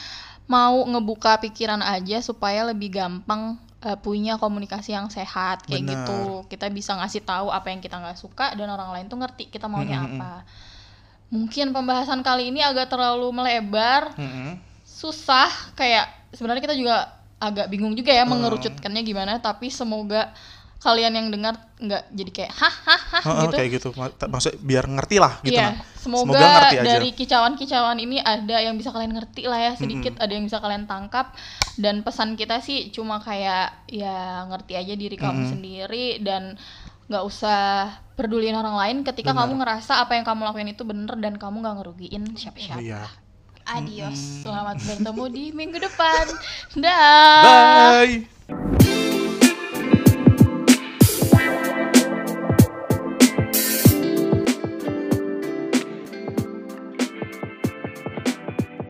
[0.49, 5.93] mau ngebuka pikiran aja supaya lebih gampang eh, punya komunikasi yang sehat kayak Benar.
[5.93, 6.21] gitu.
[6.49, 9.69] Kita bisa ngasih tahu apa yang kita nggak suka dan orang lain tuh ngerti kita
[9.69, 10.49] maunya apa.
[11.29, 14.57] Mungkin pembahasan kali ini agak terlalu melebar, mm-mm.
[14.89, 20.31] susah kayak sebenarnya kita juga agak bingung juga ya mengerucutkannya gimana tapi semoga
[20.83, 23.55] kalian yang dengar nggak jadi kayak hahaha Heeh, gitu.
[23.55, 23.89] kayak gitu.
[23.95, 25.75] Ma- ta- maksudnya biar ngerti lah gitu Iya, nah.
[25.95, 26.87] semoga, ngerti aja.
[26.91, 30.91] dari kicauan-kicauan ini ada yang bisa kalian ngerti lah ya sedikit, ada yang bisa kalian
[30.91, 31.39] tangkap.
[31.79, 36.59] Dan pesan kita sih cuma kayak ya ngerti aja diri kamu sendiri dan
[37.07, 37.87] nggak usah
[38.19, 39.47] peduliin orang lain ketika Benar.
[39.47, 42.83] kamu ngerasa apa yang kamu lakuin itu bener dan kamu nggak ngerugiin siapa-siapa.
[42.83, 43.07] iya
[43.67, 44.43] Adios.
[44.43, 46.25] Selamat bertemu di minggu depan.
[46.83, 47.43] Dah.
[47.45, 49.12] Bye.